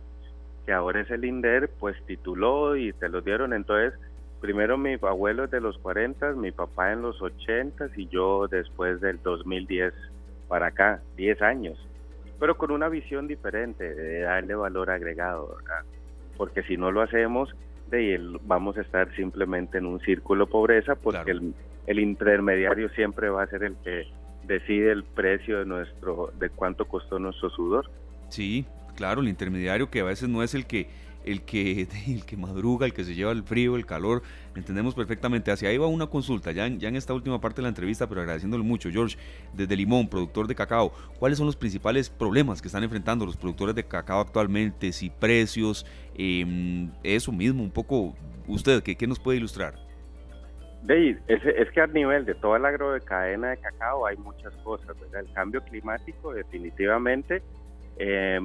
que 0.67 0.73
ahora 0.75 1.01
es 1.01 1.11
el 1.11 1.25
INDER, 1.25 1.71
pues 1.81 1.97
tituló 2.05 2.77
y 2.77 2.93
te 2.93 3.09
lo 3.09 3.23
dieron. 3.23 3.55
Entonces, 3.55 3.99
primero 4.43 4.77
mi 4.77 4.99
abuelo 5.01 5.47
de 5.47 5.59
los 5.63 5.79
40, 5.79 6.33
mi 6.33 6.53
papá 6.53 6.93
en 6.93 7.01
los 7.01 7.23
80 7.23 7.89
y 7.97 8.09
yo 8.09 8.47
después 8.47 9.01
del 9.01 9.23
2010 9.23 9.95
para 10.49 10.67
acá, 10.67 11.01
10 11.17 11.41
años. 11.41 11.79
pero 12.39 12.59
con 12.59 12.71
una 12.73 12.89
visión 12.89 13.27
diferente 13.27 13.95
de 13.95 14.21
darle 14.21 14.55
valor 14.55 14.91
agregado, 14.91 15.57
¿verdad? 15.57 15.85
Porque 16.37 16.63
si 16.63 16.77
no 16.77 16.91
lo 16.91 17.01
hacemos, 17.01 17.55
de 17.91 18.21
vamos 18.43 18.77
a 18.77 18.83
estar 18.83 19.15
simplemente 19.15 19.79
en 19.79 19.87
un 19.87 20.01
círculo 20.01 20.47
pobreza 20.47 20.95
porque 20.95 21.31
el, 21.31 21.55
el 21.87 22.01
intermediario 22.01 22.89
siempre 22.91 23.31
va 23.31 23.45
a 23.45 23.47
ser 23.47 23.65
el 23.65 23.77
que 23.83 24.07
decide 24.51 24.91
el 24.91 25.05
precio 25.05 25.61
de 25.61 25.65
nuestro 25.65 26.33
de 26.39 26.51
cuánto 26.51 26.87
costó 26.87 27.19
nuestro 27.19 27.51
sudor. 27.51 27.89
Sí, 28.29 28.67
claro, 28.97 29.21
el 29.21 29.29
intermediario 29.29 29.91
que 29.91 30.01
a 30.01 30.05
veces 30.05 30.29
no 30.29 30.43
es 30.43 30.55
el 30.55 30.67
que 30.67 30.89
el 31.25 31.43
que, 31.43 31.87
el 32.09 32.25
que 32.25 32.37
madruga, 32.37 32.87
el 32.87 32.93
que 32.93 33.05
se 33.05 33.15
lleva 33.15 33.31
el 33.31 33.45
frío, 33.45 33.77
el 33.77 33.87
calor, 33.87 34.23
entendemos 34.57 34.95
perfectamente. 34.95 35.53
Hacia 35.53 35.69
ahí 35.69 35.79
va 35.79 35.87
una 35.87 36.07
consulta, 36.07 36.51
ya 36.51 36.67
en, 36.67 36.81
ya 36.81 36.89
en 36.89 36.97
esta 36.97 37.15
última 37.15 37.41
parte 37.41 37.57
de 37.57 37.63
la 37.63 37.69
entrevista, 37.69 38.09
pero 38.09 38.23
agradeciéndole 38.23 38.65
mucho, 38.65 38.91
George, 38.91 39.17
desde 39.53 39.77
Limón, 39.77 40.09
productor 40.09 40.47
de 40.47 40.55
cacao, 40.55 40.93
¿cuáles 41.19 41.39
son 41.39 41.47
los 41.47 41.57
principales 41.57 42.09
problemas 42.11 42.61
que 42.61 42.69
están 42.69 42.83
enfrentando 42.83 43.27
los 43.27 43.37
productores 43.37 43.75
de 43.75 43.85
cacao 43.85 44.21
actualmente? 44.21 44.93
Si 44.93 45.11
precios, 45.11 45.87
em, 46.17 46.91
eso 47.03 47.31
mismo, 47.33 47.63
un 47.63 47.71
poco, 47.71 48.17
usted, 48.49 48.83
¿qué, 48.83 48.97
qué 48.97 49.07
nos 49.07 49.21
puede 49.21 49.39
ilustrar? 49.39 49.90
Dave, 50.83 51.19
es, 51.29 51.45
es, 51.45 51.71
que 51.73 51.81
a 51.81 51.87
nivel 51.87 52.25
de 52.25 52.35
toda 52.35 52.59
la 52.59 52.73
cadena 53.01 53.51
de 53.51 53.59
cacao 53.59 54.07
hay 54.07 54.17
muchas 54.17 54.55
cosas, 54.65 54.97
El 55.13 55.31
cambio 55.35 55.63
climático 55.63 56.33
definitivamente 56.33 57.43
eh, 58.03 58.39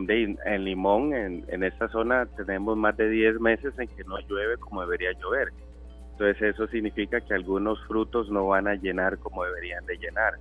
en 0.46 0.66
Limón, 0.66 1.14
en, 1.14 1.64
esta 1.64 1.88
zona, 1.88 2.26
tenemos 2.36 2.76
más 2.76 2.98
de 2.98 3.10
10 3.10 3.40
meses 3.40 3.74
en 3.80 3.88
que 3.88 4.04
no 4.04 4.20
llueve 4.28 4.58
como 4.58 4.82
debería 4.82 5.14
llover. 5.14 5.54
Entonces 6.12 6.42
eso 6.42 6.68
significa 6.68 7.22
que 7.22 7.34
algunos 7.34 7.82
frutos 7.88 8.30
no 8.30 8.48
van 8.48 8.68
a 8.68 8.76
llenar 8.76 9.18
como 9.18 9.46
deberían 9.46 9.86
de 9.86 9.98
llenar. 9.98 10.34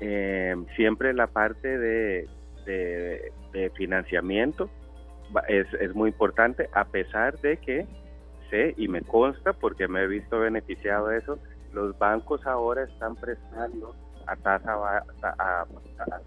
Eh, 0.00 0.54
siempre 0.76 1.14
la 1.14 1.26
parte 1.26 1.78
de, 1.78 2.28
financiamiento 3.76 4.68
es, 5.48 5.66
es, 5.80 5.94
muy 5.94 6.10
importante, 6.10 6.68
a 6.74 6.84
pesar 6.84 7.38
de 7.40 7.56
que 7.56 7.86
sé 8.54 8.74
y 8.76 8.86
me 8.86 9.02
consta, 9.02 9.52
porque 9.52 9.88
me 9.88 10.02
he 10.02 10.06
visto 10.06 10.38
beneficiado 10.38 11.08
de 11.08 11.18
eso, 11.18 11.38
los 11.72 11.98
bancos 11.98 12.46
ahora 12.46 12.84
están 12.84 13.16
prestando 13.16 13.94
a 14.26 14.36
tasa 14.36 14.72
a, 14.74 14.98
a, 15.22 15.66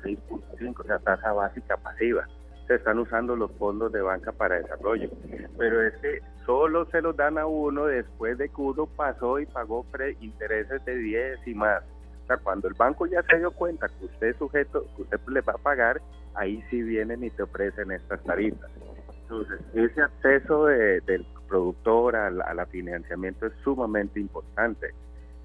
6.5, 0.04 0.80
o 0.80 0.84
sea, 0.84 1.00
tasa 1.00 1.32
básica 1.32 1.78
pasiva. 1.78 2.28
Se 2.68 2.76
están 2.76 3.00
usando 3.00 3.36
los 3.38 3.52
fondos 3.54 3.94
de 3.94 4.02
banca 4.02 4.34
para 4.34 4.56
desarrollo. 4.56 5.10
Pero 5.58 5.82
es 5.82 5.96
que 6.02 6.20
solo 6.46 6.86
se 6.88 7.02
los 7.02 7.16
dan 7.16 7.38
a 7.38 7.46
uno 7.46 7.86
después 7.86 8.38
de 8.38 8.50
que 8.50 8.62
uno 8.62 8.88
pasó 8.88 9.40
y 9.40 9.46
pagó 9.46 9.86
intereses 10.20 10.84
de 10.84 10.98
10 10.98 11.48
y 11.48 11.54
más. 11.54 11.82
O 12.24 12.28
sea, 12.28 12.38
cuando 12.38 12.68
el 12.68 12.74
banco 12.74 13.06
ya 13.06 13.24
se 13.24 13.38
dio 13.38 13.52
cuenta 13.52 13.88
que 13.88 14.06
usted 14.06 14.28
es 14.28 14.36
sujeto, 14.36 14.86
que 14.98 15.04
usted 15.04 15.20
le 15.30 15.40
va 15.40 15.54
a 15.54 15.58
pagar, 15.58 16.02
ahí 16.36 16.62
sí 16.70 16.82
vienen 16.82 17.24
y 17.24 17.30
te 17.30 17.44
ofrecen 17.44 17.90
estas 17.92 18.22
tarifas. 18.26 18.70
Entonces, 19.22 19.62
ese 19.74 20.02
acceso 20.02 20.66
del 20.66 21.26
productor 21.48 22.16
al, 22.16 22.42
al 22.42 22.68
financiamiento 22.68 23.46
es 23.46 23.54
sumamente 23.64 24.20
importante 24.20 24.94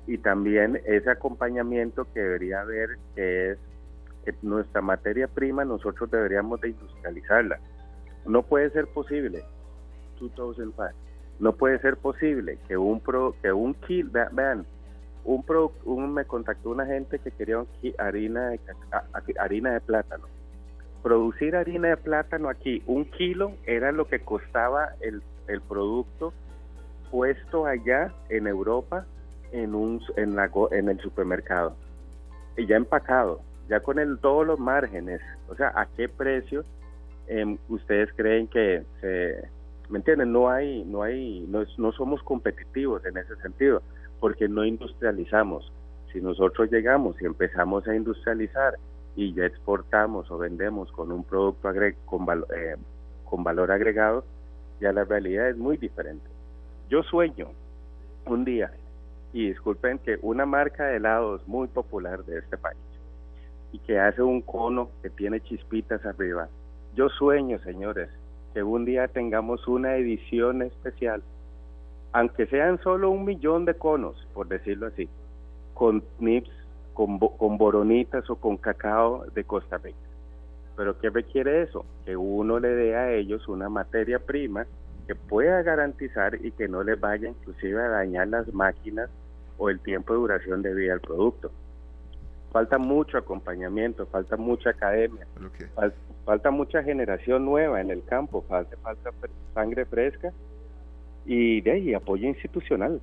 y 0.07 0.19
también 0.19 0.81
ese 0.85 1.11
acompañamiento 1.11 2.07
que 2.13 2.21
debería 2.21 2.61
haber, 2.61 2.99
que 3.15 3.53
es 3.53 3.59
nuestra 4.43 4.81
materia 4.81 5.29
prima, 5.29 5.65
nosotros 5.65 6.11
deberíamos 6.11 6.61
de 6.61 6.71
industrializarla. 6.71 7.59
No 8.27 8.43
puede 8.43 8.71
ser 8.71 8.87
posible, 8.89 9.45
2005, 10.21 10.85
no 11.41 11.53
puede 11.53 11.79
ser 11.81 11.97
posible 11.97 12.59
que 12.69 12.77
un 12.77 13.01
pro, 13.01 13.35
que 13.43 13.53
un 13.53 13.75
kilo, 13.75 14.11
vean, 14.33 14.65
un, 15.25 15.43
pro, 15.43 15.73
un 15.85 16.13
me 16.15 16.25
contactó 16.25 16.71
una 16.71 16.87
gente 16.87 17.19
que 17.19 17.31
quería 17.31 17.65
harina 17.99 18.53
harina 19.39 19.73
de 19.73 19.81
plátano. 19.81 20.27
Producir 21.03 21.57
harina 21.57 21.89
de 21.89 21.97
plátano 21.97 22.49
aquí, 22.49 22.83
un 22.87 23.05
kilo 23.07 23.53
era 23.67 23.91
lo 23.91 24.07
que 24.07 24.21
costaba 24.21 24.91
el, 25.01 25.23
el 25.49 25.61
producto 25.61 26.33
puesto 27.11 27.67
allá 27.67 28.13
en 28.29 28.47
Europa 28.47 29.07
en, 29.53 29.75
un, 29.75 30.01
en, 30.17 30.35
la, 30.35 30.51
en 30.71 30.89
el 30.89 30.99
supermercado 31.01 31.77
y 32.57 32.67
ya 32.67 32.77
empacado, 32.77 33.41
ya 33.69 33.81
con 33.81 33.99
el, 33.99 34.19
todos 34.19 34.47
los 34.47 34.59
márgenes, 34.59 35.21
o 35.49 35.55
sea, 35.55 35.73
¿a 35.75 35.87
qué 35.87 36.09
precio 36.09 36.65
em, 37.27 37.59
ustedes 37.69 38.11
creen 38.15 38.47
que 38.49 38.85
se, 39.01 39.49
me 39.89 39.99
entienden? 39.99 40.33
No 40.33 40.49
hay, 40.49 40.85
no 40.85 41.03
hay, 41.03 41.47
no, 41.49 41.65
no 41.79 41.93
somos 41.93 42.23
competitivos 42.23 43.05
en 43.05 43.17
ese 43.17 43.37
sentido, 43.37 43.83
porque 44.21 44.49
no 44.49 44.65
industrializamos. 44.65 45.73
Si 46.13 46.21
nosotros 46.21 46.71
llegamos 46.71 47.21
y 47.21 47.25
empezamos 47.25 47.87
a 47.89 47.95
industrializar 47.95 48.79
y 49.17 49.35
ya 49.35 49.45
exportamos 49.47 50.31
o 50.31 50.39
vendemos 50.39 50.91
con 50.93 51.11
un 51.13 51.25
producto 51.25 51.71
con, 52.05 52.45
eh, 52.55 52.77
con 53.25 53.45
valor 53.45 53.71
agregado, 53.71 54.25
ya 54.83 54.93
la 54.93 55.05
realidad 55.05 55.49
es 55.49 55.57
muy 55.57 55.77
diferente. 55.77 56.27
Yo 56.91 57.05
sueño 57.05 57.47
un 58.27 58.45
día 58.45 58.73
y 59.33 59.47
disculpen 59.49 60.01
que 60.01 60.19
una 60.23 60.45
marca 60.45 60.87
de 60.87 60.97
helados 60.97 61.47
muy 61.47 61.69
popular 61.69 62.25
de 62.25 62.39
este 62.41 62.59
país 62.59 62.81
y 63.71 63.79
que 63.79 64.01
hace 64.01 64.23
un 64.23 64.43
cono 64.43 64.91
que 65.01 65.09
tiene 65.09 65.41
chispitas 65.41 66.05
arriba. 66.05 66.49
Yo 66.97 67.09
sueño, 67.09 67.61
señores, 67.61 68.11
que 68.53 68.65
un 68.65 68.85
día 68.85 69.07
tengamos 69.07 69.67
una 69.69 69.95
edición 69.95 70.63
especial, 70.63 71.23
aunque 72.13 72.47
sean 72.47 72.79
solo 72.83 73.11
un 73.11 73.25
millón 73.25 73.65
de 73.65 73.75
conos, 73.75 74.27
por 74.35 74.49
decirlo 74.49 74.89
así, 74.89 75.09
con 75.75 76.03
nips, 76.19 76.51
con, 76.93 77.19
con 77.19 77.57
boronitas 77.57 78.29
o 78.29 78.37
con 78.37 78.57
cacao 78.57 79.25
de 79.33 79.45
Costa 79.45 79.79
Rica. 79.79 80.12
Pero 80.77 80.99
¿qué 80.99 81.11
requiere 81.11 81.63
eso? 81.63 81.85
Que 82.05 82.17
uno 82.17 82.59
le 82.59 82.69
dé 82.69 82.97
a 82.97 83.13
ellos 83.13 83.47
una 83.49 83.69
materia 83.69 84.19
prima 84.19 84.67
que 85.07 85.15
pueda 85.15 85.63
garantizar 85.63 86.35
y 86.45 86.53
que 86.53 86.69
no 86.69 86.83
les 86.83 86.99
vaya 86.99 87.29
inclusive 87.29 87.81
a 87.81 87.89
dañar 87.89 88.29
las 88.29 88.53
máquinas 88.55 89.11
o 89.59 89.69
el 89.69 89.81
tiempo 89.81 90.13
de 90.13 90.21
duración 90.21 90.63
de 90.63 90.75
vida 90.75 90.93
del 90.93 91.01
producto. 91.01 91.51
Falta 92.53 92.79
mucho 92.79 93.17
acompañamiento, 93.17 94.07
falta 94.07 94.37
mucha 94.37 94.71
academia, 94.71 95.27
falta, 96.25 96.51
mucha 96.51 96.83
generación 96.83 97.47
nueva 97.47 97.81
en 97.81 97.91
el 97.91 98.05
campo, 98.05 98.43
falta, 98.43 98.77
falta 98.83 99.11
sangre 99.55 99.87
fresca 99.87 100.33
y 101.25 101.61
de 101.63 101.71
ahí 101.71 101.95
apoyo 101.95 102.29
institucional. 102.29 103.01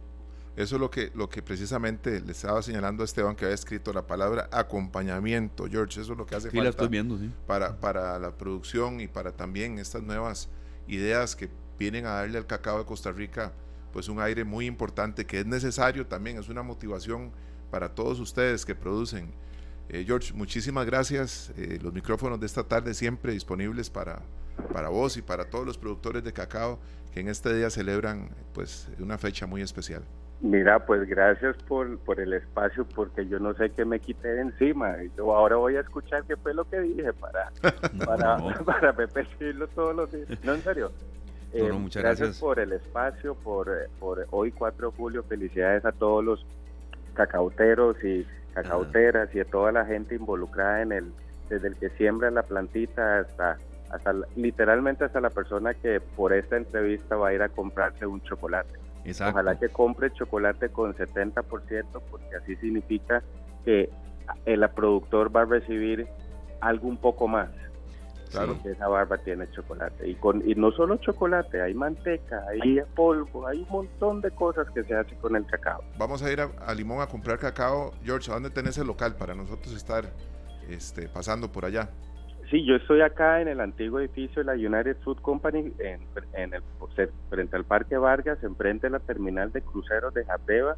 Eso 0.59 0.75
es 0.75 0.81
lo 0.81 0.91
que, 0.91 1.09
lo 1.15 1.29
que 1.29 1.41
precisamente 1.41 2.19
le 2.19 2.33
estaba 2.33 2.61
señalando 2.61 3.01
a 3.01 3.05
Esteban, 3.05 3.33
que 3.33 3.45
había 3.45 3.55
escrito 3.55 3.93
la 3.93 4.05
palabra 4.05 4.49
acompañamiento, 4.51 5.69
George. 5.71 6.01
Eso 6.01 6.11
es 6.11 6.17
lo 6.17 6.25
que 6.25 6.35
hace 6.35 6.51
falta 6.51 6.85
viendo, 6.87 7.17
para, 7.47 7.79
para 7.79 8.19
la 8.19 8.37
producción 8.37 8.99
y 8.99 9.07
para 9.07 9.31
también 9.31 9.79
estas 9.79 10.03
nuevas 10.03 10.49
ideas 10.85 11.37
que 11.37 11.49
vienen 11.79 12.05
a 12.05 12.09
darle 12.09 12.37
al 12.37 12.45
cacao 12.45 12.77
de 12.77 12.83
Costa 12.83 13.13
Rica 13.13 13.53
pues 13.93 14.09
un 14.09 14.19
aire 14.19 14.43
muy 14.43 14.65
importante 14.65 15.25
que 15.25 15.39
es 15.39 15.45
necesario 15.45 16.05
también, 16.07 16.37
es 16.37 16.49
una 16.49 16.61
motivación 16.61 17.31
para 17.71 17.95
todos 17.95 18.19
ustedes 18.19 18.65
que 18.65 18.75
producen. 18.75 19.31
Eh, 19.87 20.03
George, 20.05 20.33
muchísimas 20.33 20.85
gracias. 20.85 21.53
Eh, 21.55 21.79
los 21.81 21.93
micrófonos 21.93 22.37
de 22.37 22.45
esta 22.45 22.65
tarde 22.65 22.93
siempre 22.93 23.31
disponibles 23.31 23.89
para, 23.89 24.23
para 24.73 24.89
vos 24.89 25.15
y 25.15 25.21
para 25.21 25.49
todos 25.49 25.65
los 25.65 25.77
productores 25.77 26.21
de 26.21 26.33
cacao 26.33 26.81
que 27.13 27.21
en 27.21 27.29
este 27.29 27.55
día 27.55 27.69
celebran 27.69 28.29
pues 28.53 28.89
una 28.99 29.17
fecha 29.17 29.47
muy 29.47 29.61
especial. 29.61 30.03
Mira, 30.41 30.85
pues 30.85 31.05
gracias 31.07 31.57
por, 31.67 31.99
por 31.99 32.19
el 32.21 32.31
espacio, 32.31 32.85
porque 32.95 33.27
yo 33.27 33.39
no 33.39 33.53
sé 33.55 33.71
qué 33.71 33.83
me 33.83 33.99
quité 33.99 34.29
de 34.29 34.41
encima. 34.41 34.95
Yo 35.17 35.35
ahora 35.35 35.57
voy 35.57 35.75
a 35.75 35.81
escuchar 35.81 36.23
qué 36.23 36.37
fue 36.37 36.53
lo 36.53 36.63
que 36.63 36.79
dije 36.79 37.11
para, 37.13 37.51
para, 38.05 38.37
para 38.65 38.91
repetirlo 38.93 39.67
todos 39.67 39.95
los 39.95 40.11
días. 40.11 40.27
No, 40.43 40.53
en 40.53 40.61
serio, 40.61 40.91
eh, 41.51 41.71
muchas 41.71 42.03
gracias, 42.03 42.39
por 42.39 42.59
el 42.59 42.71
espacio, 42.71 43.35
por, 43.35 43.69
por 43.99 44.27
hoy 44.31 44.51
4 44.51 44.91
de 44.91 44.97
julio. 44.97 45.23
Felicidades 45.23 45.83
a 45.83 45.91
todos 45.91 46.23
los 46.23 46.45
cacauteros 47.15 48.01
y 48.03 48.25
cacauteras 48.53 49.33
y 49.35 49.41
a 49.41 49.45
toda 49.45 49.73
la 49.73 49.85
gente 49.85 50.15
involucrada 50.15 50.81
en 50.81 50.93
el, 50.93 51.11
desde 51.49 51.67
el 51.67 51.75
que 51.75 51.89
siembra 51.91 52.31
la 52.31 52.43
plantita 52.43 53.19
hasta, 53.19 53.57
hasta 53.89 54.13
literalmente 54.37 55.03
hasta 55.03 55.19
la 55.19 55.31
persona 55.31 55.73
que 55.73 55.99
por 55.99 56.31
esta 56.31 56.55
entrevista 56.55 57.17
va 57.17 57.29
a 57.29 57.33
ir 57.33 57.41
a 57.41 57.49
comprarse 57.49 58.05
un 58.05 58.21
chocolate. 58.21 58.79
Ojalá 59.11 59.57
que 59.57 59.69
compre 59.69 60.11
chocolate 60.13 60.69
con 60.69 60.93
70% 60.93 62.01
porque 62.09 62.35
así 62.35 62.55
significa 62.57 63.23
que 63.65 63.89
el 64.45 64.67
productor 64.69 65.35
va 65.35 65.41
a 65.41 65.45
recibir 65.45 66.07
algo 66.61 66.87
un 66.87 66.97
poco 66.97 67.27
más. 67.27 67.49
Claro. 68.31 68.61
que 68.61 68.73
esa 68.73 68.87
barba 68.87 69.17
tiene 69.17 69.49
chocolate. 69.49 70.07
Y, 70.07 70.13
con, 70.13 70.47
y 70.47 70.53
no 70.53 70.71
solo 70.71 70.97
chocolate, 70.97 71.63
hay 71.63 71.73
manteca, 71.73 72.45
hay 72.47 72.79
polvo, 72.95 73.47
hay 73.47 73.61
un 73.61 73.69
montón 73.69 74.21
de 74.21 74.29
cosas 74.29 74.67
que 74.69 74.83
se 74.83 74.93
hace 74.93 75.15
con 75.15 75.35
el 75.35 75.47
cacao. 75.47 75.83
Vamos 75.97 76.21
a 76.21 76.31
ir 76.31 76.39
a, 76.39 76.73
Limón 76.75 77.01
a 77.01 77.07
comprar 77.07 77.39
cacao. 77.39 77.91
George, 78.03 78.29
¿a 78.29 78.35
dónde 78.35 78.51
tenés 78.51 78.77
el 78.77 78.85
local 78.85 79.15
para 79.15 79.33
nosotros 79.33 79.73
estar 79.75 80.13
este, 80.69 81.09
pasando 81.09 81.51
por 81.51 81.65
allá? 81.65 81.89
Sí, 82.49 82.65
yo 82.65 82.75
estoy 82.75 83.01
acá 83.01 83.41
en 83.41 83.47
el 83.47 83.59
antiguo 83.59 83.99
edificio 83.99 84.43
de 84.43 84.45
la 84.45 84.53
United 84.53 84.97
Food 85.03 85.21
Company, 85.21 85.71
en, 85.77 85.99
en 86.33 86.53
el, 86.55 86.63
frente 87.29 87.55
al 87.55 87.63
Parque 87.63 87.95
Vargas, 87.95 88.43
enfrente 88.43 88.87
de 88.87 88.91
la 88.91 88.99
terminal 88.99 89.51
de 89.51 89.61
cruceros 89.61 90.13
de 90.15 90.25
Jabeba. 90.25 90.75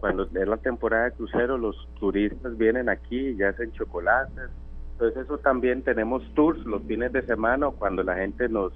Cuando 0.00 0.24
es 0.24 0.32
la 0.32 0.58
temporada 0.58 1.06
de 1.06 1.12
cruceros, 1.12 1.58
los 1.58 1.88
turistas 1.98 2.58
vienen 2.58 2.90
aquí 2.90 3.30
y 3.30 3.42
hacen 3.42 3.72
chocolates, 3.72 4.50
Entonces 4.92 5.24
eso 5.24 5.38
también 5.38 5.82
tenemos 5.82 6.22
tours 6.34 6.62
los 6.66 6.82
fines 6.82 7.10
de 7.12 7.22
semana 7.22 7.68
o 7.68 7.72
cuando 7.72 8.02
la 8.02 8.16
gente 8.16 8.46
nos 8.50 8.74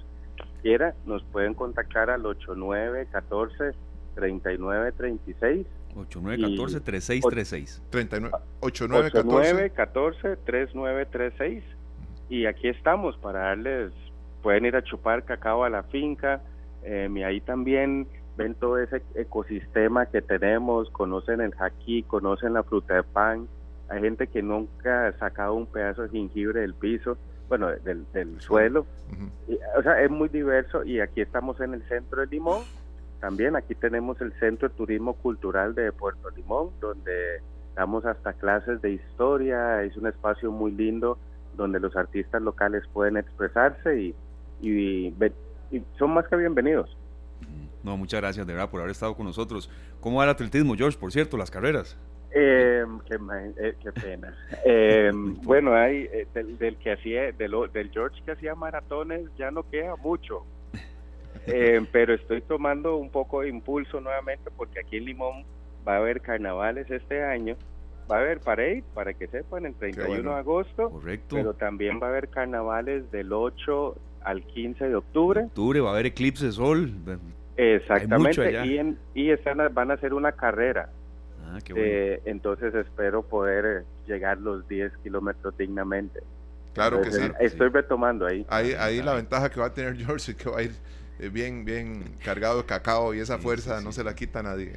quiera, 0.63 0.95
nos 1.05 1.23
pueden 1.25 1.53
contactar 1.53 2.09
al 2.09 2.25
8914 2.25 3.77
3936 4.15 5.67
8914 5.95 6.79
3636 6.81 7.81
39 7.91 8.37
8914 8.61 10.37
3936 10.45 11.78
y 12.29 12.45
aquí 12.45 12.67
estamos 12.67 13.17
para 13.17 13.39
darles 13.39 13.91
pueden 14.41 14.65
ir 14.65 14.75
a 14.75 14.83
chupar 14.83 15.25
cacao 15.25 15.63
a 15.63 15.69
la 15.69 15.83
finca 15.83 16.41
eh, 16.83 17.09
y 17.13 17.23
ahí 17.23 17.41
también 17.41 18.07
ven 18.37 18.55
todo 18.55 18.77
ese 18.77 19.01
ecosistema 19.15 20.05
que 20.05 20.21
tenemos, 20.21 20.89
conocen 20.91 21.41
el 21.41 21.53
jaquí, 21.53 22.03
conocen 22.03 22.53
la 22.53 22.63
fruta 22.63 22.95
de 22.95 23.03
pan, 23.03 23.47
hay 23.89 24.01
gente 24.01 24.27
que 24.27 24.41
nunca 24.41 25.07
ha 25.07 25.11
sacado 25.17 25.55
un 25.55 25.65
pedazo 25.65 26.03
de 26.03 26.09
jengibre 26.09 26.61
del 26.61 26.73
piso, 26.73 27.17
bueno, 27.49 27.67
del, 27.67 28.05
suelo, 28.39 28.85
o 29.77 29.81
sea, 29.81 30.01
es 30.01 30.09
muy 30.09 30.29
diverso 30.29 30.85
y 30.85 31.01
aquí 31.01 31.19
estamos 31.19 31.59
en 31.59 31.73
el 31.73 31.83
centro 31.89 32.21
de 32.21 32.27
Limón, 32.27 32.63
también 33.19 33.57
aquí 33.57 33.75
tenemos 33.75 34.21
el 34.21 34.31
Centro 34.39 34.69
de 34.69 34.75
Turismo 34.75 35.15
Cultural 35.15 35.75
de 35.75 35.91
Puerto 35.91 36.29
Limón, 36.29 36.69
donde 36.79 37.41
damos 37.75 38.05
hasta 38.05 38.31
clases 38.31 38.81
de 38.81 38.91
historia, 38.91 39.83
es 39.83 39.97
un 39.97 40.07
espacio 40.07 40.51
muy 40.51 40.71
lindo 40.71 41.17
donde 41.59 41.79
los 41.79 41.95
artistas 41.95 42.41
locales 42.41 42.83
pueden 42.91 43.17
expresarse 43.17 44.01
y, 44.01 44.15
y 44.61 45.13
son 45.97 46.11
más 46.11 46.27
que 46.27 46.35
bienvenidos. 46.37 46.97
No, 47.83 47.95
muchas 47.97 48.21
gracias 48.21 48.45
de 48.45 48.53
verdad 48.53 48.69
por 48.69 48.81
haber 48.81 48.91
estado 48.91 49.15
con 49.15 49.25
nosotros. 49.25 49.69
¿Cómo 49.99 50.17
va 50.17 50.25
el 50.25 50.29
atletismo, 50.31 50.75
George? 50.75 50.97
Por 50.97 51.11
cierto, 51.11 51.37
las 51.37 51.51
carreras. 51.51 51.97
Eh, 52.31 52.85
qué, 53.07 53.17
eh, 53.57 53.75
qué, 53.81 53.91
pena. 53.91 54.35
Eh, 54.65 55.11
bueno, 55.13 55.73
hay 55.73 56.07
eh, 56.11 56.27
del, 56.33 56.77
que 56.77 56.91
hacía, 56.91 57.31
del, 57.31 57.55
del 57.73 57.89
George 57.91 58.21
que 58.23 58.31
hacía 58.31 58.53
maratones 58.55 59.21
ya 59.37 59.51
no 59.51 59.63
queda 59.69 59.95
mucho. 59.95 60.45
pero 61.91 62.13
estoy 62.13 62.41
tomando 62.41 62.97
un 62.97 63.09
poco 63.09 63.41
de 63.41 63.49
impulso 63.49 63.99
nuevamente 64.01 64.51
porque 64.55 64.81
aquí 64.81 64.97
en 64.97 65.05
Limón 65.05 65.45
va 65.87 65.93
a 65.95 65.97
haber 65.97 66.21
carnavales 66.21 66.89
este 66.91 67.23
año. 67.23 67.55
Va 68.09 68.17
a 68.17 68.19
haber 68.21 68.39
parade, 68.39 68.83
para 68.93 69.13
que 69.13 69.27
sepan, 69.27 69.65
el 69.65 69.75
31 69.75 70.31
de 70.31 70.37
agosto. 70.37 70.89
Correcto. 70.89 71.35
Pero 71.35 71.53
también 71.53 71.99
va 72.01 72.07
a 72.07 72.09
haber 72.09 72.29
carnavales 72.29 73.11
del 73.11 73.31
8 73.31 73.95
al 74.23 74.43
15 74.43 74.89
de 74.89 74.95
octubre. 74.95 75.41
Octubre 75.45 75.79
va 75.79 75.89
a 75.89 75.93
haber 75.93 76.07
eclipse 76.07 76.45
de 76.45 76.51
sol. 76.51 76.91
Exactamente, 77.57 78.65
y, 78.65 78.77
en, 78.77 78.97
y 79.13 79.31
están, 79.31 79.57
van 79.73 79.91
a 79.91 79.95
hacer 79.95 80.13
una 80.13 80.31
carrera. 80.31 80.89
Ah, 81.45 81.59
eh, 81.75 82.21
entonces 82.25 82.73
espero 82.73 83.23
poder 83.23 83.81
eh, 83.81 83.85
llegar 84.07 84.37
los 84.37 84.67
10 84.67 84.93
kilómetros 85.03 85.57
dignamente. 85.57 86.21
Claro 86.73 87.01
que 87.01 87.11
sí. 87.11 87.21
Estoy 87.39 87.69
retomando 87.69 88.25
ahí. 88.25 88.45
Ahí, 88.49 88.73
ahí 88.77 89.01
la 89.01 89.15
ventaja 89.15 89.49
que 89.49 89.59
va 89.59 89.67
a 89.67 89.73
tener 89.73 89.95
George 90.05 90.31
es 90.31 90.37
que 90.37 90.49
va 90.49 90.59
a 90.59 90.63
ir 90.63 90.71
eh, 91.19 91.27
bien, 91.27 91.65
bien 91.65 92.03
cargado 92.23 92.59
de 92.59 92.65
cacao 92.65 93.13
y 93.13 93.19
esa 93.19 93.37
fuerza 93.39 93.81
no 93.81 93.91
se 93.91 94.03
la 94.05 94.15
quita 94.15 94.39
a 94.39 94.43
nadie. 94.43 94.73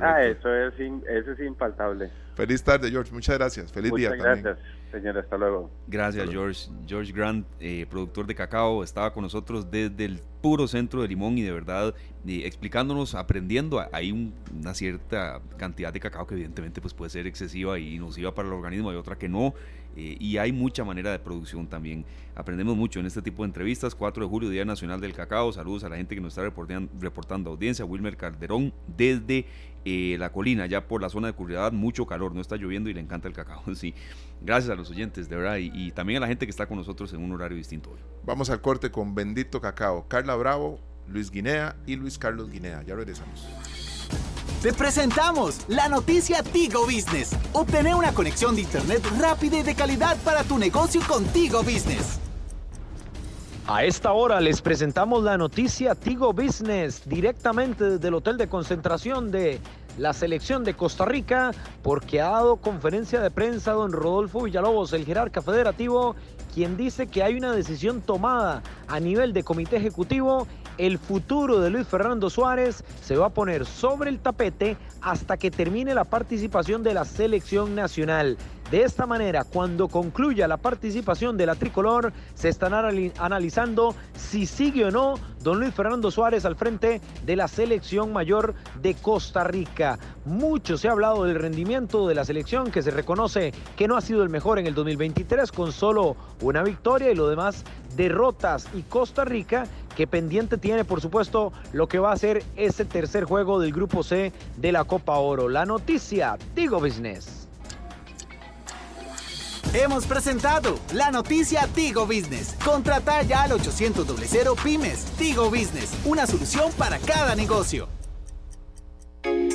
ah, 0.00 0.22
eso 0.22 0.54
es, 0.54 0.74
eso 0.78 1.32
es 1.32 1.40
infaltable. 1.40 2.10
Feliz 2.34 2.62
tarde, 2.62 2.90
George. 2.90 3.12
Muchas 3.12 3.36
gracias. 3.36 3.72
Feliz 3.72 3.92
día 3.94 4.10
también. 4.10 4.42
Gracias, 4.42 4.58
señor. 4.90 5.18
Hasta 5.18 5.36
luego. 5.36 5.70
Gracias, 5.86 6.30
George. 6.30 6.70
George 6.86 7.12
Grant, 7.12 7.46
eh, 7.60 7.86
productor 7.90 8.26
de 8.26 8.34
cacao, 8.34 8.82
estaba 8.82 9.12
con 9.12 9.22
nosotros 9.22 9.70
desde 9.70 10.04
el 10.04 10.20
puro 10.40 10.66
centro 10.66 11.02
de 11.02 11.08
Limón 11.08 11.38
y 11.38 11.42
de 11.42 11.52
verdad 11.52 11.94
eh, 12.26 12.42
explicándonos, 12.44 13.14
aprendiendo. 13.14 13.84
Hay 13.92 14.12
una 14.12 14.74
cierta 14.74 15.40
cantidad 15.56 15.92
de 15.92 16.00
cacao 16.00 16.26
que 16.26 16.34
evidentemente 16.34 16.80
pues, 16.80 16.94
puede 16.94 17.10
ser 17.10 17.26
excesiva 17.26 17.78
y 17.78 17.98
nociva 17.98 18.34
para 18.34 18.48
el 18.48 18.54
organismo, 18.54 18.90
hay 18.90 18.96
otra 18.96 19.16
que 19.16 19.28
no. 19.28 19.54
Eh, 19.96 20.16
y 20.18 20.36
hay 20.38 20.52
mucha 20.52 20.84
manera 20.84 21.10
de 21.10 21.18
producción 21.18 21.66
también. 21.66 22.04
Aprendemos 22.34 22.76
mucho 22.76 23.00
en 23.00 23.06
este 23.06 23.22
tipo 23.22 23.42
de 23.42 23.48
entrevistas. 23.48 23.94
4 23.94 24.24
de 24.24 24.28
julio, 24.28 24.50
Día 24.50 24.64
Nacional 24.64 25.00
del 25.00 25.12
Cacao. 25.12 25.52
Saludos 25.52 25.84
a 25.84 25.88
la 25.88 25.96
gente 25.96 26.14
que 26.14 26.20
nos 26.20 26.36
está 26.36 26.42
reportando, 26.42 27.50
audiencia. 27.50 27.84
Wilmer 27.84 28.16
Calderón 28.16 28.72
desde 28.96 29.46
eh, 29.84 30.16
la 30.18 30.30
colina, 30.30 30.66
ya 30.66 30.86
por 30.86 31.02
la 31.02 31.08
zona 31.08 31.26
de 31.26 31.32
Curriedad, 31.32 31.72
mucho 31.72 32.06
calor, 32.06 32.34
no 32.34 32.40
está 32.40 32.56
lloviendo 32.56 32.88
y 32.88 32.94
le 32.94 33.00
encanta 33.00 33.28
el 33.28 33.34
cacao. 33.34 33.62
Sí, 33.74 33.94
gracias 34.40 34.70
a 34.70 34.76
los 34.76 34.90
oyentes, 34.90 35.28
de 35.28 35.36
verdad, 35.36 35.56
y, 35.56 35.70
y 35.74 35.90
también 35.90 36.18
a 36.18 36.20
la 36.20 36.28
gente 36.28 36.46
que 36.46 36.50
está 36.50 36.66
con 36.66 36.76
nosotros 36.76 37.12
en 37.14 37.20
un 37.20 37.32
horario 37.32 37.56
distinto 37.56 37.90
hoy. 37.90 37.98
Vamos 38.24 38.50
al 38.50 38.60
corte 38.60 38.90
con 38.90 39.14
Bendito 39.14 39.60
Cacao. 39.60 40.06
Carla 40.08 40.36
Bravo, 40.36 40.78
Luis 41.08 41.30
Guinea 41.30 41.76
y 41.86 41.96
Luis 41.96 42.18
Carlos 42.18 42.50
Guinea. 42.50 42.82
Ya 42.82 42.94
regresamos. 42.94 43.91
Te 44.62 44.72
presentamos 44.72 45.62
la 45.66 45.88
noticia 45.88 46.40
Tigo 46.44 46.84
Business. 46.84 47.36
Obtener 47.52 47.96
una 47.96 48.14
conexión 48.14 48.54
de 48.54 48.60
internet 48.60 49.04
rápida 49.18 49.58
y 49.58 49.64
de 49.64 49.74
calidad 49.74 50.16
para 50.18 50.44
tu 50.44 50.56
negocio 50.56 51.00
con 51.08 51.24
Tigo 51.24 51.64
Business. 51.64 52.20
A 53.66 53.82
esta 53.82 54.12
hora 54.12 54.40
les 54.40 54.62
presentamos 54.62 55.24
la 55.24 55.36
noticia 55.36 55.96
Tigo 55.96 56.32
Business 56.32 57.02
directamente 57.06 57.90
desde 57.90 58.06
el 58.06 58.14
hotel 58.14 58.38
de 58.38 58.46
concentración 58.46 59.32
de 59.32 59.58
la 59.98 60.12
selección 60.12 60.62
de 60.62 60.74
Costa 60.74 61.06
Rica 61.06 61.50
porque 61.82 62.20
ha 62.20 62.30
dado 62.30 62.54
conferencia 62.54 63.20
de 63.20 63.32
prensa 63.32 63.72
don 63.72 63.90
Rodolfo 63.90 64.42
Villalobos, 64.42 64.92
el 64.92 65.04
jerarca 65.04 65.42
federativo, 65.42 66.14
quien 66.54 66.76
dice 66.76 67.08
que 67.08 67.24
hay 67.24 67.34
una 67.34 67.50
decisión 67.50 68.00
tomada 68.00 68.62
a 68.86 69.00
nivel 69.00 69.32
de 69.32 69.42
comité 69.42 69.78
ejecutivo 69.78 70.46
el 70.78 70.98
futuro 70.98 71.60
de 71.60 71.70
Luis 71.70 71.86
Fernando 71.86 72.30
Suárez 72.30 72.84
se 73.02 73.16
va 73.16 73.26
a 73.26 73.30
poner 73.30 73.66
sobre 73.66 74.10
el 74.10 74.18
tapete 74.20 74.76
hasta 75.00 75.36
que 75.36 75.50
termine 75.50 75.94
la 75.94 76.04
participación 76.04 76.82
de 76.82 76.94
la 76.94 77.04
selección 77.04 77.74
nacional. 77.74 78.36
De 78.72 78.84
esta 78.84 79.04
manera, 79.04 79.44
cuando 79.44 79.86
concluya 79.86 80.48
la 80.48 80.56
participación 80.56 81.36
de 81.36 81.44
la 81.44 81.56
tricolor, 81.56 82.10
se 82.34 82.48
están 82.48 82.72
analizando 82.72 83.94
si 84.16 84.46
sigue 84.46 84.86
o 84.86 84.90
no 84.90 85.16
don 85.42 85.60
Luis 85.60 85.74
Fernando 85.74 86.10
Suárez 86.10 86.46
al 86.46 86.56
frente 86.56 87.02
de 87.26 87.36
la 87.36 87.48
selección 87.48 88.14
mayor 88.14 88.54
de 88.80 88.94
Costa 88.94 89.44
Rica. 89.44 89.98
Mucho 90.24 90.78
se 90.78 90.88
ha 90.88 90.92
hablado 90.92 91.24
del 91.24 91.34
rendimiento 91.34 92.08
de 92.08 92.14
la 92.14 92.24
selección 92.24 92.70
que 92.70 92.80
se 92.80 92.90
reconoce 92.90 93.52
que 93.76 93.86
no 93.86 93.94
ha 93.94 94.00
sido 94.00 94.22
el 94.22 94.30
mejor 94.30 94.58
en 94.58 94.66
el 94.66 94.72
2023 94.72 95.52
con 95.52 95.70
solo 95.70 96.16
una 96.40 96.62
victoria 96.62 97.10
y 97.10 97.14
lo 97.14 97.28
demás 97.28 97.64
derrotas 97.94 98.70
y 98.74 98.84
Costa 98.84 99.26
Rica 99.26 99.66
que 99.94 100.06
pendiente 100.06 100.56
tiene 100.56 100.86
por 100.86 101.02
supuesto 101.02 101.52
lo 101.74 101.88
que 101.88 101.98
va 101.98 102.12
a 102.12 102.16
ser 102.16 102.42
ese 102.56 102.86
tercer 102.86 103.24
juego 103.24 103.60
del 103.60 103.72
grupo 103.72 104.02
C 104.02 104.32
de 104.56 104.72
la 104.72 104.84
Copa 104.84 105.18
Oro. 105.18 105.50
La 105.50 105.66
noticia, 105.66 106.38
Tigo 106.54 106.80
Business. 106.80 107.41
Hemos 109.74 110.04
presentado 110.04 110.78
la 110.92 111.10
noticia 111.10 111.66
Tigo 111.74 112.04
Business. 112.04 112.54
Contrata 112.62 113.22
ya 113.22 113.44
al 113.44 113.52
800 113.52 114.06
Pymes. 114.62 115.04
Tigo 115.16 115.48
Business, 115.48 115.92
una 116.04 116.26
solución 116.26 116.70
para 116.76 116.98
cada 116.98 117.34
negocio. 117.34 117.88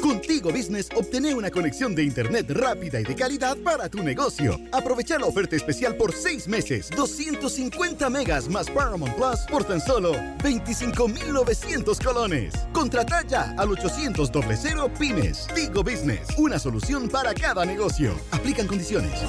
Contigo 0.02 0.50
Business 0.50 0.90
obtener 0.96 1.36
una 1.36 1.52
conexión 1.52 1.94
de 1.94 2.04
internet 2.04 2.50
rápida 2.50 3.00
y 3.00 3.04
de 3.04 3.16
calidad 3.16 3.58
para 3.58 3.90
tu 3.90 4.02
negocio. 4.02 4.60
Aprovecha 4.72 5.20
la 5.20 5.28
oferta 5.28 5.56
especial 5.56 5.96
por 5.98 6.12
6 6.12 6.48
meses, 6.48 6.90
250 6.96 8.10
megas 8.10 8.50
más 8.50 8.72
Paramount 8.72 9.14
Plus 9.16 9.42
por 9.52 9.66
tan 9.66 9.80
solo 9.80 10.14
25.900 10.44 12.04
colones. 12.04 12.56
Contrata 12.74 13.22
ya 13.28 13.54
al 13.56 13.70
800 13.70 14.32
Pymes. 14.98 15.48
Tigo 15.54 15.84
Business, 15.84 16.28
una 16.40 16.58
solución 16.58 17.08
para 17.08 17.36
cada 17.36 17.66
negocio. 17.66 18.16
Aplican 18.32 18.66
condiciones. 18.66 19.22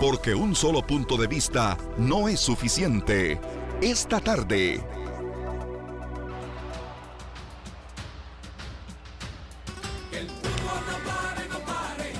Porque 0.00 0.34
un 0.34 0.54
solo 0.54 0.86
punto 0.86 1.16
de 1.16 1.26
vista 1.26 1.76
no 1.96 2.28
es 2.28 2.40
suficiente. 2.40 3.40
Esta 3.80 4.20
tarde. 4.20 4.84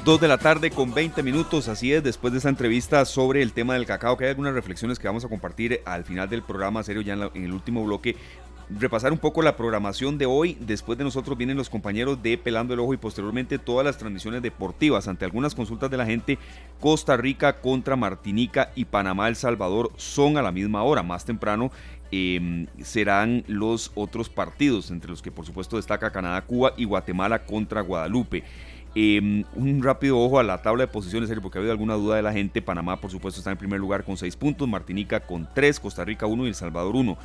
Dos 0.08 0.18
de 0.20 0.26
la 0.26 0.38
tarde 0.38 0.70
con 0.70 0.94
20 0.94 1.22
minutos, 1.22 1.68
así 1.68 1.92
es, 1.92 2.02
después 2.02 2.32
de 2.32 2.38
esta 2.38 2.48
entrevista 2.48 3.04
sobre 3.04 3.42
el 3.42 3.52
tema 3.52 3.74
del 3.74 3.84
cacao, 3.84 4.16
que 4.16 4.24
hay 4.24 4.30
algunas 4.30 4.54
reflexiones 4.54 4.98
que 4.98 5.06
vamos 5.06 5.22
a 5.26 5.28
compartir 5.28 5.82
al 5.84 6.02
final 6.02 6.30
del 6.30 6.42
programa, 6.42 6.82
serio, 6.82 7.02
ya 7.02 7.12
en 7.12 7.44
el 7.44 7.52
último 7.52 7.84
bloque, 7.84 8.16
repasar 8.70 9.12
un 9.12 9.18
poco 9.18 9.42
la 9.42 9.56
programación 9.56 10.18
de 10.18 10.26
hoy. 10.26 10.56
Después 10.60 10.98
de 10.98 11.04
nosotros 11.04 11.38
vienen 11.38 11.56
los 11.56 11.70
compañeros 11.70 12.22
de 12.22 12.36
Pelando 12.38 12.74
el 12.74 12.80
Ojo 12.80 12.94
y 12.94 12.98
posteriormente 12.98 13.58
todas 13.58 13.84
las 13.84 13.98
transmisiones 13.98 14.42
deportivas. 14.42 15.08
Ante 15.08 15.24
algunas 15.24 15.54
consultas 15.54 15.90
de 15.90 15.96
la 15.96 16.06
gente, 16.06 16.38
Costa 16.80 17.16
Rica 17.16 17.60
contra 17.60 17.96
Martinica 17.96 18.70
y 18.74 18.84
Panamá 18.84 19.28
El 19.28 19.36
Salvador 19.36 19.90
son 19.96 20.36
a 20.36 20.42
la 20.42 20.52
misma 20.52 20.82
hora. 20.82 21.02
Más 21.02 21.24
temprano 21.24 21.70
em, 22.10 22.66
serán 22.82 23.44
los 23.46 23.92
otros 23.94 24.28
partidos, 24.28 24.90
entre 24.90 25.10
los 25.10 25.22
que 25.22 25.30
por 25.30 25.46
supuesto 25.46 25.76
destaca 25.76 26.10
Canadá, 26.10 26.42
Cuba 26.42 26.72
y 26.76 26.84
Guatemala 26.84 27.44
contra 27.44 27.80
Guadalupe. 27.80 28.44
Em, 28.94 29.44
un 29.54 29.82
rápido 29.82 30.18
ojo 30.18 30.38
a 30.38 30.42
la 30.42 30.60
tabla 30.60 30.84
de 30.84 30.88
posiciones, 30.88 31.30
porque 31.40 31.58
ha 31.58 31.60
habido 31.60 31.72
alguna 31.72 31.94
duda 31.94 32.16
de 32.16 32.22
la 32.22 32.32
gente. 32.32 32.62
Panamá, 32.62 33.00
por 33.00 33.10
supuesto, 33.10 33.40
está 33.40 33.50
en 33.50 33.58
primer 33.58 33.78
lugar 33.78 34.02
con 34.02 34.16
6 34.16 34.34
puntos, 34.36 34.66
Martinica 34.66 35.20
con 35.20 35.48
3, 35.54 35.78
Costa 35.78 36.04
Rica 36.04 36.26
1 36.26 36.44
y 36.44 36.48
El 36.48 36.54
Salvador 36.54 36.96
1 36.96 37.16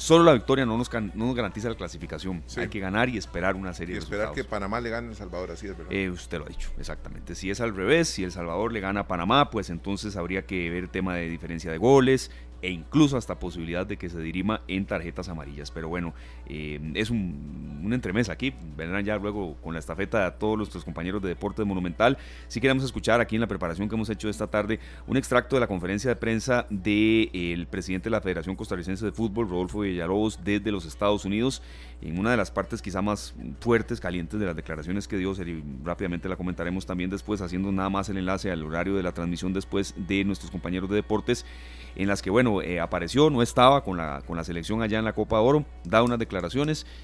Solo 0.00 0.24
la 0.24 0.32
victoria 0.32 0.64
no 0.64 0.78
nos, 0.78 0.90
no 0.90 1.26
nos 1.26 1.34
garantiza 1.34 1.68
la 1.68 1.74
clasificación. 1.74 2.42
Hay 2.56 2.68
que 2.68 2.80
ganar 2.80 3.10
y 3.10 3.18
esperar 3.18 3.54
una 3.54 3.74
serie 3.74 3.96
y 3.96 3.98
de 3.98 4.02
esperar 4.02 4.32
que 4.32 4.44
Panamá 4.44 4.80
le 4.80 4.88
gane 4.88 5.08
a 5.08 5.10
El 5.10 5.16
Salvador, 5.16 5.50
así 5.50 5.66
es 5.66 5.76
verdad. 5.76 5.92
Eh, 5.92 6.08
usted 6.08 6.38
lo 6.38 6.46
ha 6.46 6.48
dicho, 6.48 6.70
exactamente. 6.78 7.34
Si 7.34 7.50
es 7.50 7.60
al 7.60 7.76
revés, 7.76 8.08
si 8.08 8.24
El 8.24 8.32
Salvador 8.32 8.72
le 8.72 8.80
gana 8.80 9.00
a 9.00 9.06
Panamá, 9.06 9.50
pues 9.50 9.68
entonces 9.68 10.16
habría 10.16 10.46
que 10.46 10.70
ver 10.70 10.88
tema 10.88 11.16
de 11.16 11.28
diferencia 11.28 11.70
de 11.70 11.76
goles, 11.76 12.30
e 12.62 12.70
incluso 12.70 13.18
hasta 13.18 13.38
posibilidad 13.38 13.86
de 13.86 13.98
que 13.98 14.08
se 14.08 14.20
dirima 14.20 14.62
en 14.68 14.86
tarjetas 14.86 15.28
amarillas. 15.28 15.70
Pero 15.70 15.90
bueno, 15.90 16.14
eh, 16.52 16.80
es 16.94 17.10
un, 17.10 17.80
un, 17.84 17.92
entremés 17.92 18.28
aquí. 18.28 18.52
Vendrán 18.76 19.04
ya 19.04 19.16
luego 19.16 19.54
con 19.62 19.72
la 19.72 19.78
estafeta 19.78 20.26
a 20.26 20.32
todos 20.32 20.56
nuestros 20.56 20.84
compañeros 20.84 21.22
de 21.22 21.28
Deportes 21.28 21.64
Monumental. 21.64 22.18
Si 22.48 22.60
queremos 22.60 22.82
escuchar 22.82 23.20
aquí 23.20 23.36
en 23.36 23.40
la 23.40 23.46
preparación 23.46 23.88
que 23.88 23.94
hemos 23.94 24.10
hecho 24.10 24.28
esta 24.28 24.48
tarde 24.48 24.80
un 25.06 25.16
extracto 25.16 25.54
de 25.54 25.60
la 25.60 25.68
conferencia 25.68 26.10
de 26.10 26.16
prensa 26.16 26.66
del 26.68 26.82
de, 26.82 27.66
presidente 27.70 28.04
de 28.04 28.10
la 28.10 28.20
Federación 28.20 28.56
Costarricense 28.56 29.04
de 29.04 29.12
Fútbol, 29.12 29.48
Rodolfo 29.48 29.80
Villalobos, 29.80 30.40
desde 30.42 30.72
los 30.72 30.84
Estados 30.86 31.24
Unidos, 31.24 31.62
en 32.02 32.18
una 32.18 32.32
de 32.32 32.36
las 32.36 32.50
partes 32.50 32.82
quizá 32.82 33.00
más 33.00 33.32
fuertes, 33.60 34.00
calientes 34.00 34.40
de 34.40 34.46
las 34.46 34.56
declaraciones 34.56 35.06
que 35.06 35.16
dio. 35.16 35.30
Y 35.30 35.62
rápidamente 35.84 36.28
la 36.28 36.34
comentaremos 36.34 36.84
también 36.84 37.10
después, 37.10 37.40
haciendo 37.40 37.70
nada 37.70 37.90
más 37.90 38.08
el 38.08 38.16
enlace 38.16 38.50
al 38.50 38.64
horario 38.64 38.96
de 38.96 39.04
la 39.04 39.12
transmisión 39.12 39.52
después 39.52 39.94
de 39.96 40.24
nuestros 40.24 40.50
compañeros 40.50 40.90
de 40.90 40.96
deportes 40.96 41.46
en 41.94 42.08
las 42.08 42.22
que, 42.22 42.30
bueno, 42.30 42.62
eh, 42.62 42.80
apareció, 42.80 43.30
no 43.30 43.42
estaba 43.42 43.84
con 43.84 43.96
la, 43.96 44.22
con 44.26 44.36
la 44.36 44.44
selección 44.44 44.82
allá 44.82 44.98
en 44.98 45.04
la 45.04 45.12
Copa 45.12 45.36
de 45.36 45.42
Oro, 45.42 45.64
da 45.84 46.02
unas 46.02 46.18
declaraciones 46.18 46.39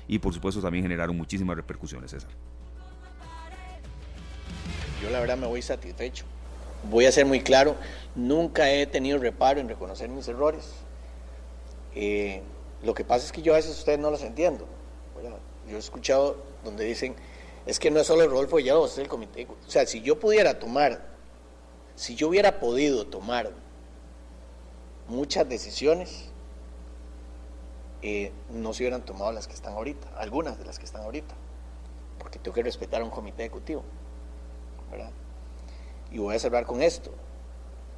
y 0.09 0.18
por 0.18 0.33
supuesto 0.33 0.61
también 0.61 0.85
generaron 0.85 1.16
muchísimas 1.16 1.57
repercusiones, 1.57 2.11
César. 2.11 2.31
Yo 5.03 5.11
la 5.11 5.20
verdad 5.20 5.37
me 5.37 5.46
voy 5.46 5.62
satisfecho. 5.62 6.25
Voy 6.90 7.07
a 7.07 7.12
ser 7.12 7.27
muy 7.27 7.40
claro, 7.40 7.75
nunca 8.14 8.70
he 8.70 8.87
tenido 8.87 9.18
reparo 9.18 9.61
en 9.61 9.68
reconocer 9.68 10.09
mis 10.09 10.29
errores. 10.29 10.72
Eh, 11.94 12.42
lo 12.83 12.94
que 12.94 13.05
pasa 13.05 13.27
es 13.27 13.33
que 13.33 13.42
yo 13.42 13.55
a 13.55 13.57
veces 13.57 13.77
ustedes 13.79 13.99
no 13.99 14.11
los 14.11 14.22
entiendo. 14.22 14.66
yo 15.68 15.77
he 15.77 15.79
escuchado 15.79 16.37
donde 16.64 16.85
dicen, 16.85 17.16
es 17.66 17.79
que 17.79 17.90
no 17.90 18.01
es 18.01 18.07
solo 18.07 18.29
Rodolfo 18.29 18.57
Villalobos, 18.57 18.92
es 18.92 18.99
el 18.99 19.09
comité. 19.09 19.46
O 19.66 19.70
sea, 19.70 19.87
si 19.87 20.01
yo 20.03 20.20
pudiera 20.20 20.59
tomar, 20.59 21.05
si 21.96 22.14
yo 22.14 22.29
hubiera 22.29 22.61
podido 22.61 23.07
tomar 23.07 23.51
muchas 25.09 25.49
decisiones 25.49 26.31
eh, 28.02 28.32
no 28.50 28.72
se 28.72 28.82
hubieran 28.82 29.02
tomado 29.02 29.32
las 29.32 29.46
que 29.46 29.54
están 29.54 29.74
ahorita, 29.74 30.09
algunas 30.18 30.59
de 30.59 30.64
las 30.64 30.78
que 30.78 30.85
están 30.85 31.02
ahorita, 31.02 31.35
porque 32.18 32.38
tengo 32.38 32.54
que 32.54 32.62
respetar 32.62 33.02
a 33.02 33.04
un 33.04 33.11
comité 33.11 33.44
ejecutivo. 33.44 33.82
¿verdad? 34.90 35.11
Y 36.11 36.18
voy 36.18 36.35
a 36.35 36.38
cerrar 36.38 36.66
con 36.66 36.82
esto. 36.82 37.12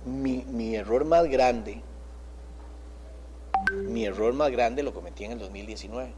Mi, 0.05 0.45
mi 0.49 0.75
error 0.75 1.05
más 1.05 1.27
grande, 1.27 1.83
mi 3.73 4.05
error 4.05 4.33
más 4.33 4.51
grande 4.51 4.83
lo 4.83 4.95
cometí 4.95 5.25
en 5.25 5.33
el 5.33 5.39
2019, 5.39 6.13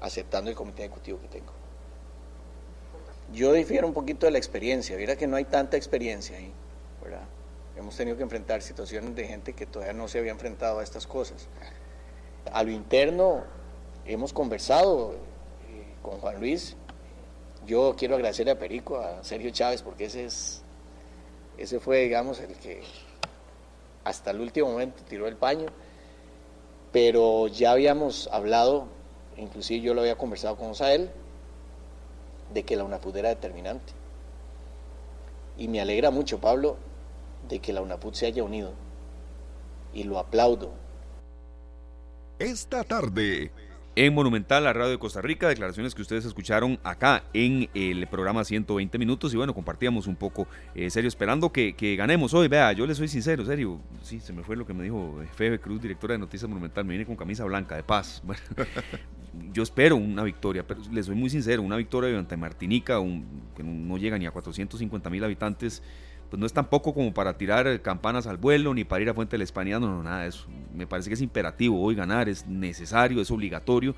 aceptando 0.00 0.50
el 0.50 0.56
comité 0.56 0.84
ejecutivo 0.84 1.20
que 1.20 1.28
tengo. 1.28 1.52
Yo 3.32 3.52
difiero 3.52 3.86
un 3.86 3.94
poquito 3.94 4.26
de 4.26 4.32
la 4.32 4.38
experiencia, 4.38 4.96
mira 4.96 5.16
que 5.16 5.26
no 5.26 5.36
hay 5.36 5.44
tanta 5.44 5.76
experiencia 5.76 6.36
ahí, 6.36 6.52
¿verdad? 7.02 7.26
Hemos 7.76 7.96
tenido 7.96 8.16
que 8.16 8.22
enfrentar 8.22 8.62
situaciones 8.62 9.14
de 9.14 9.26
gente 9.26 9.52
que 9.52 9.66
todavía 9.66 9.92
no 9.92 10.08
se 10.08 10.18
había 10.18 10.30
enfrentado 10.30 10.78
a 10.78 10.82
estas 10.82 11.06
cosas. 11.06 11.48
A 12.52 12.62
lo 12.62 12.70
interno 12.70 13.44
hemos 14.04 14.32
conversado 14.32 15.12
eh, 15.12 15.96
con 16.02 16.18
Juan 16.18 16.38
Luis. 16.38 16.76
Yo 17.66 17.94
quiero 17.96 18.14
agradecerle 18.14 18.52
a 18.52 18.58
Perico, 18.58 18.98
a 18.98 19.24
Sergio 19.24 19.50
Chávez, 19.50 19.82
porque 19.82 20.04
ese 20.04 20.26
es 20.26 20.64
ese 21.56 21.78
fue, 21.78 22.00
digamos, 22.00 22.40
el 22.40 22.54
que 22.54 22.82
hasta 24.02 24.32
el 24.32 24.40
último 24.40 24.70
momento 24.70 25.02
tiró 25.08 25.26
el 25.28 25.36
paño. 25.36 25.66
Pero 26.92 27.48
ya 27.48 27.72
habíamos 27.72 28.28
hablado, 28.32 28.86
inclusive 29.36 29.80
yo 29.80 29.94
lo 29.94 30.00
había 30.00 30.16
conversado 30.16 30.56
con 30.56 30.70
Osael, 30.70 31.10
de 32.52 32.62
que 32.64 32.76
la 32.76 32.84
UNAPUD 32.84 33.16
era 33.16 33.28
determinante. 33.30 33.92
Y 35.56 35.68
me 35.68 35.80
alegra 35.80 36.10
mucho, 36.10 36.40
Pablo, 36.40 36.76
de 37.48 37.58
que 37.60 37.72
la 37.72 37.82
UNAPUT 37.82 38.14
se 38.14 38.26
haya 38.26 38.42
unido. 38.42 38.72
Y 39.92 40.04
lo 40.04 40.18
aplaudo. 40.18 40.72
Esta 42.38 42.82
tarde. 42.84 43.52
En 43.96 44.12
Monumental, 44.12 44.64
la 44.64 44.72
radio 44.72 44.90
de 44.90 44.98
Costa 44.98 45.22
Rica, 45.22 45.46
declaraciones 45.46 45.94
que 45.94 46.02
ustedes 46.02 46.24
escucharon 46.24 46.80
acá 46.82 47.22
en 47.32 47.68
el 47.74 48.08
programa 48.08 48.42
120 48.42 48.98
minutos 48.98 49.32
y 49.32 49.36
bueno, 49.36 49.54
compartíamos 49.54 50.08
un 50.08 50.16
poco, 50.16 50.48
eh, 50.74 50.90
serio, 50.90 51.06
esperando 51.06 51.52
que, 51.52 51.94
ganemos 51.96 52.34
hoy. 52.34 52.48
Vea, 52.48 52.72
yo 52.72 52.88
le 52.88 52.96
soy 52.96 53.06
sincero, 53.06 53.44
serio, 53.44 53.78
sí, 54.02 54.18
se 54.18 54.32
me 54.32 54.42
fue 54.42 54.56
lo 54.56 54.66
que 54.66 54.74
me 54.74 54.82
dijo 54.82 55.22
Febe 55.36 55.60
Cruz, 55.60 55.80
directora 55.80 56.14
de 56.14 56.18
Noticias 56.18 56.48
Monumental, 56.48 56.84
me 56.84 56.94
viene 56.94 57.06
con 57.06 57.14
camisa 57.14 57.44
blanca 57.44 57.76
de 57.76 57.84
paz. 57.84 58.22
Bueno, 58.34 58.40
yo 59.52 59.62
espero 59.62 59.96
una 59.96 60.22
victoria, 60.22 60.64
pero 60.66 60.80
le 60.92 61.02
soy 61.02 61.14
muy 61.14 61.30
sincero, 61.30 61.62
una 61.62 61.76
victoria 61.76 62.16
ante 62.18 62.36
Martinica, 62.36 63.00
que 63.56 63.62
no 63.62 63.96
llega 63.96 64.18
ni 64.18 64.26
a 64.26 64.30
450 64.30 65.10
mil 65.10 65.22
habitantes 65.22 65.82
pues 66.30 66.40
no 66.40 66.46
es 66.46 66.52
tampoco 66.52 66.94
como 66.94 67.12
para 67.12 67.36
tirar 67.36 67.80
campanas 67.82 68.26
al 68.26 68.36
vuelo 68.36 68.74
ni 68.74 68.84
para 68.84 69.02
ir 69.02 69.10
a 69.10 69.14
Fuente 69.14 69.32
del 69.34 69.42
España, 69.42 69.78
no, 69.78 69.88
no, 69.88 70.02
nada 70.02 70.22
de 70.22 70.28
eso. 70.28 70.46
Me 70.72 70.86
parece 70.86 71.10
que 71.10 71.14
es 71.14 71.20
imperativo 71.20 71.80
hoy 71.80 71.94
ganar, 71.94 72.28
es 72.28 72.46
necesario, 72.46 73.20
es 73.20 73.30
obligatorio 73.30 73.94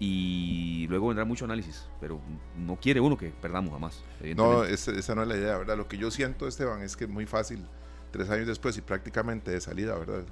y 0.00 0.86
luego 0.88 1.08
vendrá 1.08 1.24
mucho 1.24 1.44
análisis, 1.44 1.88
pero 2.00 2.20
no 2.56 2.76
quiere 2.76 3.00
uno 3.00 3.18
que 3.18 3.30
perdamos 3.30 3.72
jamás. 3.72 4.02
No, 4.36 4.64
esa 4.64 5.14
no 5.14 5.22
es 5.22 5.28
la 5.28 5.36
idea, 5.36 5.58
¿verdad? 5.58 5.76
Lo 5.76 5.88
que 5.88 5.98
yo 5.98 6.10
siento, 6.10 6.46
Esteban, 6.46 6.82
es 6.82 6.96
que 6.96 7.04
es 7.04 7.10
muy 7.10 7.26
fácil, 7.26 7.64
tres 8.12 8.30
años 8.30 8.46
después 8.46 8.76
y 8.76 8.80
prácticamente 8.80 9.50
de 9.50 9.60
salida, 9.60 9.96
¿verdad? 9.98 10.24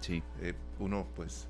sí. 0.00 0.22
Eh, 0.42 0.54
uno, 0.78 1.06
pues, 1.16 1.48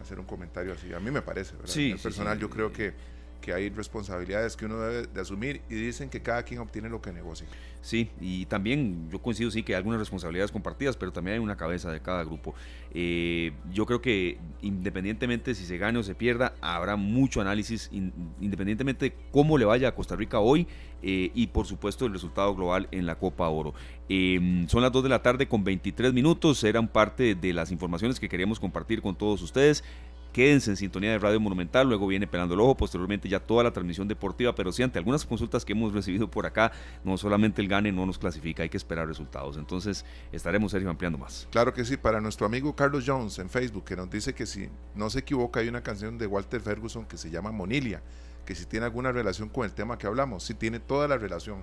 hacer 0.00 0.20
un 0.20 0.26
comentario 0.26 0.72
así, 0.72 0.92
a 0.94 1.00
mí 1.00 1.10
me 1.10 1.22
parece, 1.22 1.56
¿verdad? 1.56 1.72
Sí, 1.72 1.94
personal, 2.00 2.38
yo 2.38 2.48
creo 2.48 2.72
que 2.72 2.94
que 3.40 3.52
hay 3.52 3.70
responsabilidades 3.70 4.56
que 4.56 4.66
uno 4.66 4.78
debe 4.80 5.06
de 5.06 5.20
asumir 5.20 5.62
y 5.68 5.74
dicen 5.74 6.10
que 6.10 6.20
cada 6.22 6.42
quien 6.42 6.60
obtiene 6.60 6.88
lo 6.88 7.00
que 7.00 7.12
negocia. 7.12 7.46
Sí, 7.80 8.10
y 8.20 8.46
también 8.46 9.08
yo 9.10 9.20
coincido 9.20 9.50
sí 9.50 9.62
que 9.62 9.72
hay 9.72 9.78
algunas 9.78 10.00
responsabilidades 10.00 10.50
compartidas, 10.50 10.96
pero 10.96 11.12
también 11.12 11.34
hay 11.34 11.40
una 11.40 11.56
cabeza 11.56 11.90
de 11.90 12.00
cada 12.00 12.24
grupo. 12.24 12.54
Eh, 12.92 13.52
yo 13.72 13.86
creo 13.86 14.00
que 14.00 14.38
independientemente 14.62 15.54
si 15.54 15.64
se 15.64 15.78
gane 15.78 15.98
o 15.98 16.02
se 16.02 16.14
pierda, 16.14 16.54
habrá 16.60 16.96
mucho 16.96 17.40
análisis, 17.40 17.88
independientemente 17.92 19.10
de 19.10 19.16
cómo 19.30 19.58
le 19.58 19.64
vaya 19.64 19.88
a 19.88 19.94
Costa 19.94 20.16
Rica 20.16 20.40
hoy 20.40 20.66
eh, 21.02 21.30
y 21.34 21.46
por 21.48 21.66
supuesto 21.66 22.06
el 22.06 22.12
resultado 22.12 22.54
global 22.54 22.88
en 22.90 23.06
la 23.06 23.14
Copa 23.14 23.48
Oro. 23.48 23.74
Em, 24.08 24.66
son 24.68 24.82
las 24.82 24.90
2 24.90 25.04
de 25.04 25.08
la 25.08 25.22
tarde 25.22 25.46
con 25.46 25.62
23 25.62 26.12
minutos, 26.12 26.64
eran 26.64 26.88
parte 26.88 27.34
de 27.34 27.52
las 27.52 27.70
informaciones 27.70 28.18
que 28.18 28.28
queríamos 28.28 28.58
compartir 28.58 29.02
con 29.02 29.14
todos 29.16 29.42
ustedes. 29.42 29.84
Quédense 30.32 30.70
en 30.70 30.76
sintonía 30.76 31.10
de 31.10 31.18
Radio 31.18 31.40
Monumental, 31.40 31.88
luego 31.88 32.06
viene 32.06 32.26
Pelando 32.26 32.54
el 32.54 32.60
Ojo, 32.60 32.76
posteriormente 32.76 33.28
ya 33.28 33.40
toda 33.40 33.64
la 33.64 33.72
transmisión 33.72 34.06
deportiva, 34.06 34.54
pero 34.54 34.70
sí, 34.72 34.82
ante 34.82 34.98
algunas 34.98 35.24
consultas 35.24 35.64
que 35.64 35.72
hemos 35.72 35.92
recibido 35.92 36.30
por 36.30 36.46
acá, 36.46 36.70
no 37.02 37.16
solamente 37.16 37.62
el 37.62 37.68
gane 37.68 37.90
no 37.92 38.04
nos 38.04 38.18
clasifica, 38.18 38.62
hay 38.62 38.68
que 38.68 38.76
esperar 38.76 39.08
resultados. 39.08 39.56
Entonces 39.56 40.04
estaremos, 40.30 40.72
Sergio, 40.72 40.90
ampliando 40.90 41.18
más. 41.18 41.48
Claro 41.50 41.72
que 41.72 41.84
sí, 41.84 41.96
para 41.96 42.20
nuestro 42.20 42.46
amigo 42.46 42.76
Carlos 42.76 43.04
Jones 43.06 43.38
en 43.38 43.48
Facebook, 43.48 43.84
que 43.84 43.96
nos 43.96 44.10
dice 44.10 44.34
que 44.34 44.46
si 44.46 44.68
no 44.94 45.10
se 45.10 45.20
equivoca, 45.20 45.60
hay 45.60 45.68
una 45.68 45.82
canción 45.82 46.18
de 46.18 46.26
Walter 46.26 46.60
Ferguson 46.60 47.06
que 47.06 47.16
se 47.16 47.30
llama 47.30 47.50
Monilia, 47.50 48.02
que 48.44 48.54
si 48.54 48.66
tiene 48.66 48.86
alguna 48.86 49.12
relación 49.12 49.48
con 49.48 49.64
el 49.64 49.72
tema 49.72 49.98
que 49.98 50.06
hablamos, 50.06 50.44
si 50.44 50.54
tiene 50.54 50.78
toda 50.78 51.08
la 51.08 51.16
relación 51.16 51.62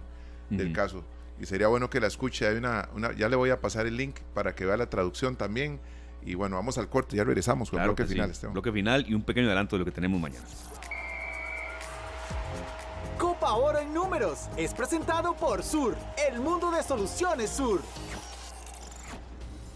del 0.49 0.73
caso. 0.73 1.03
Y 1.39 1.45
sería 1.45 1.67
bueno 1.67 1.89
que 1.89 1.99
la 1.99 2.07
escuche, 2.07 2.47
hay 2.47 2.55
una, 2.55 2.89
una, 2.95 3.11
ya 3.13 3.27
le 3.29 3.35
voy 3.35 3.49
a 3.49 3.59
pasar 3.59 3.87
el 3.87 3.97
link 3.97 4.19
para 4.33 4.55
que 4.55 4.65
vea 4.65 4.77
la 4.77 4.89
traducción 4.89 5.35
también 5.35 5.79
y 6.25 6.33
bueno, 6.33 6.55
vamos 6.55 6.77
al 6.77 6.89
corte, 6.89 7.15
ya 7.15 7.23
regresamos 7.23 7.69
con 7.69 7.79
el 7.79 7.85
bloque 7.85 8.05
final. 8.05 8.33
Sí. 8.33 8.47
Bloque 8.47 8.71
final 8.71 9.05
y 9.07 9.13
un 9.13 9.21
pequeño 9.21 9.47
adelanto 9.47 9.75
de 9.75 9.79
lo 9.79 9.85
que 9.85 9.91
tenemos 9.91 10.19
mañana. 10.19 10.45
Copa 13.17 13.53
Oro 13.53 13.79
en 13.79 13.93
números 13.93 14.49
es 14.57 14.73
presentado 14.73 15.35
por 15.35 15.63
Sur, 15.63 15.95
el 16.29 16.39
mundo 16.39 16.71
de 16.71 16.83
soluciones 16.83 17.49
Sur. 17.49 17.81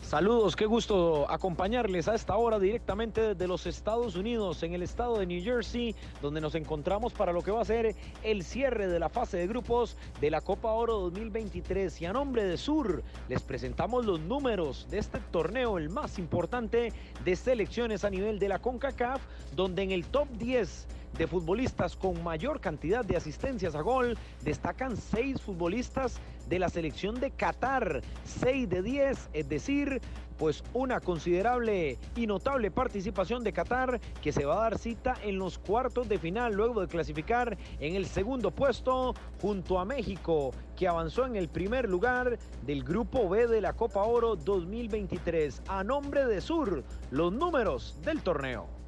Saludos, 0.09 0.55
qué 0.55 0.65
gusto 0.65 1.29
acompañarles 1.29 2.07
a 2.07 2.15
esta 2.15 2.35
hora 2.35 2.57
directamente 2.57 3.21
desde 3.21 3.47
los 3.47 3.67
Estados 3.67 4.15
Unidos, 4.15 4.63
en 4.63 4.73
el 4.73 4.81
estado 4.81 5.19
de 5.19 5.27
New 5.27 5.43
Jersey, 5.43 5.95
donde 6.19 6.41
nos 6.41 6.55
encontramos 6.55 7.13
para 7.13 7.31
lo 7.31 7.43
que 7.43 7.51
va 7.51 7.61
a 7.61 7.65
ser 7.65 7.95
el 8.23 8.43
cierre 8.43 8.87
de 8.87 8.97
la 8.97 9.09
fase 9.09 9.37
de 9.37 9.45
grupos 9.45 9.97
de 10.19 10.31
la 10.31 10.41
Copa 10.41 10.71
Oro 10.71 10.97
2023. 11.01 12.01
Y 12.01 12.07
a 12.07 12.13
nombre 12.13 12.43
de 12.43 12.57
Sur, 12.57 13.03
les 13.27 13.43
presentamos 13.43 14.03
los 14.03 14.19
números 14.19 14.87
de 14.89 14.97
este 14.97 15.19
torneo, 15.29 15.77
el 15.77 15.89
más 15.89 16.17
importante 16.17 16.91
de 17.23 17.35
selecciones 17.35 18.03
a 18.03 18.09
nivel 18.09 18.39
de 18.39 18.49
la 18.49 18.57
CONCACAF, 18.57 19.21
donde 19.55 19.83
en 19.83 19.91
el 19.91 20.07
top 20.07 20.27
10 20.39 20.87
de 21.17 21.27
futbolistas 21.27 21.95
con 21.95 22.23
mayor 22.23 22.59
cantidad 22.59 23.03
de 23.03 23.17
asistencias 23.17 23.75
a 23.75 23.81
gol, 23.81 24.17
destacan 24.41 24.97
seis 24.97 25.41
futbolistas 25.41 26.19
de 26.47 26.59
la 26.59 26.69
selección 26.69 27.19
de 27.19 27.31
Qatar, 27.31 28.01
6 28.25 28.69
de 28.69 28.81
10, 28.81 29.29
es 29.33 29.49
decir, 29.49 30.01
pues 30.39 30.63
una 30.73 31.01
considerable 31.01 31.97
y 32.15 32.25
notable 32.25 32.71
participación 32.71 33.43
de 33.43 33.51
Qatar 33.51 33.99
que 34.21 34.31
se 34.31 34.45
va 34.45 34.55
a 34.55 34.69
dar 34.69 34.79
cita 34.79 35.15
en 35.21 35.37
los 35.37 35.59
cuartos 35.59 36.07
de 36.07 36.17
final 36.17 36.53
luego 36.53 36.79
de 36.81 36.87
clasificar 36.87 37.57
en 37.79 37.95
el 37.95 38.05
segundo 38.05 38.49
puesto 38.49 39.13
junto 39.41 39.79
a 39.79 39.85
México 39.85 40.51
que 40.77 40.87
avanzó 40.87 41.25
en 41.25 41.35
el 41.35 41.49
primer 41.49 41.89
lugar 41.89 42.39
del 42.65 42.83
grupo 42.83 43.27
B 43.27 43.47
de 43.47 43.59
la 43.59 43.73
Copa 43.73 44.03
Oro 44.03 44.37
2023 44.37 45.61
a 45.67 45.83
nombre 45.83 46.25
de 46.25 46.39
Sur 46.39 46.83
los 47.11 47.33
números 47.33 47.97
del 48.05 48.21
torneo. 48.21 48.78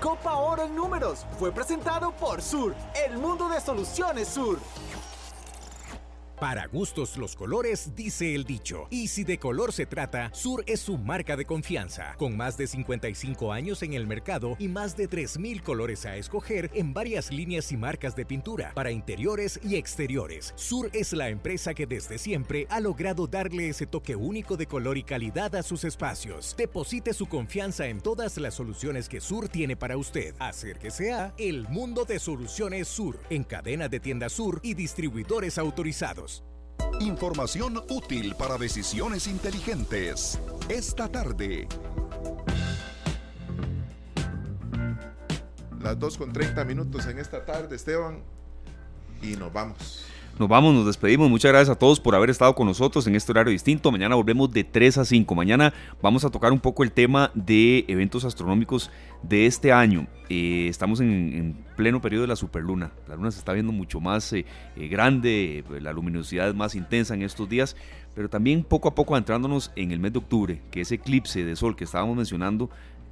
Copa 0.00 0.34
Oro 0.36 0.62
en 0.62 0.74
números 0.74 1.26
fue 1.38 1.52
presentado 1.52 2.10
por 2.12 2.40
Sur, 2.40 2.74
el 3.06 3.18
mundo 3.18 3.50
de 3.50 3.60
soluciones 3.60 4.28
Sur. 4.28 4.58
Para 6.40 6.66
gustos 6.68 7.18
los 7.18 7.36
colores, 7.36 7.94
dice 7.94 8.34
el 8.34 8.44
dicho. 8.44 8.86
Y 8.88 9.08
si 9.08 9.24
de 9.24 9.38
color 9.38 9.74
se 9.74 9.84
trata, 9.84 10.30
Sur 10.32 10.64
es 10.66 10.80
su 10.80 10.96
marca 10.96 11.36
de 11.36 11.44
confianza. 11.44 12.14
Con 12.16 12.34
más 12.34 12.56
de 12.56 12.66
55 12.66 13.52
años 13.52 13.82
en 13.82 13.92
el 13.92 14.06
mercado 14.06 14.56
y 14.58 14.68
más 14.68 14.96
de 14.96 15.06
3.000 15.06 15.62
colores 15.62 16.06
a 16.06 16.16
escoger 16.16 16.70
en 16.72 16.94
varias 16.94 17.30
líneas 17.30 17.70
y 17.72 17.76
marcas 17.76 18.16
de 18.16 18.24
pintura 18.24 18.72
para 18.74 18.90
interiores 18.90 19.60
y 19.62 19.76
exteriores. 19.76 20.54
Sur 20.56 20.88
es 20.94 21.12
la 21.12 21.28
empresa 21.28 21.74
que 21.74 21.86
desde 21.86 22.16
siempre 22.16 22.66
ha 22.70 22.80
logrado 22.80 23.26
darle 23.26 23.68
ese 23.68 23.86
toque 23.86 24.16
único 24.16 24.56
de 24.56 24.64
color 24.66 24.96
y 24.96 25.02
calidad 25.02 25.54
a 25.56 25.62
sus 25.62 25.84
espacios. 25.84 26.54
Deposite 26.56 27.12
su 27.12 27.26
confianza 27.26 27.86
en 27.86 28.00
todas 28.00 28.38
las 28.38 28.54
soluciones 28.54 29.10
que 29.10 29.20
Sur 29.20 29.50
tiene 29.50 29.76
para 29.76 29.98
usted. 29.98 30.34
Acérquese 30.38 31.12
a 31.12 31.34
El 31.36 31.68
Mundo 31.68 32.06
de 32.06 32.18
Soluciones 32.18 32.88
Sur 32.88 33.18
en 33.28 33.44
cadena 33.44 33.90
de 33.90 34.00
tiendas 34.00 34.32
Sur 34.32 34.60
y 34.62 34.72
distribuidores 34.72 35.58
autorizados. 35.58 36.29
Información 36.98 37.82
útil 37.88 38.34
para 38.34 38.58
decisiones 38.58 39.26
inteligentes. 39.26 40.40
Esta 40.68 41.08
tarde. 41.08 41.68
Las 45.80 45.98
2 45.98 46.18
con 46.18 46.32
30 46.32 46.64
minutos 46.64 47.06
en 47.06 47.18
esta 47.18 47.44
tarde, 47.44 47.76
Esteban. 47.76 48.22
Y 49.22 49.36
nos 49.36 49.52
vamos. 49.52 50.04
Nos 50.40 50.48
vamos, 50.48 50.72
nos 50.72 50.86
despedimos. 50.86 51.28
Muchas 51.28 51.52
gracias 51.52 51.76
a 51.76 51.78
todos 51.78 52.00
por 52.00 52.14
haber 52.14 52.30
estado 52.30 52.54
con 52.54 52.66
nosotros 52.66 53.06
en 53.06 53.14
este 53.14 53.30
horario 53.30 53.52
distinto. 53.52 53.92
Mañana 53.92 54.14
volvemos 54.14 54.50
de 54.50 54.64
3 54.64 54.96
a 54.96 55.04
5. 55.04 55.34
Mañana 55.34 55.74
vamos 56.00 56.24
a 56.24 56.30
tocar 56.30 56.50
un 56.50 56.60
poco 56.60 56.82
el 56.82 56.92
tema 56.92 57.30
de 57.34 57.84
eventos 57.88 58.24
astronómicos 58.24 58.90
de 59.22 59.44
este 59.44 59.70
año. 59.70 60.06
Eh, 60.30 60.66
estamos 60.70 61.02
en, 61.02 61.62
pleno 61.76 62.00
periodo 62.00 62.22
de 62.22 62.28
la 62.28 62.36
superluna. 62.36 62.90
La 63.06 63.16
luna 63.16 63.30
se 63.30 63.38
está 63.38 63.52
viendo 63.52 63.70
mucho 63.70 64.00
más 64.00 64.32
eh, 64.32 64.46
eh, 64.78 64.88
grande, 64.88 65.62
la 65.78 65.92
luminosidad 65.92 66.48
es 66.48 66.54
más 66.54 66.74
intensa 66.74 67.12
en 67.12 67.20
estos 67.20 67.46
días, 67.46 67.76
pero 68.14 68.30
también 68.30 68.64
poco 68.64 68.88
a 68.88 68.94
poco 68.94 69.18
entrándonos 69.18 69.70
en 69.76 69.92
el 69.92 70.00
mes 70.00 70.14
de 70.14 70.20
octubre, 70.20 70.62
que 70.70 70.80
ese 70.80 70.94
eclipse 70.94 71.44
de 71.44 71.54
sol 71.54 71.76
que 71.76 71.84
estábamos 71.84 72.16
mencionando 72.16 72.70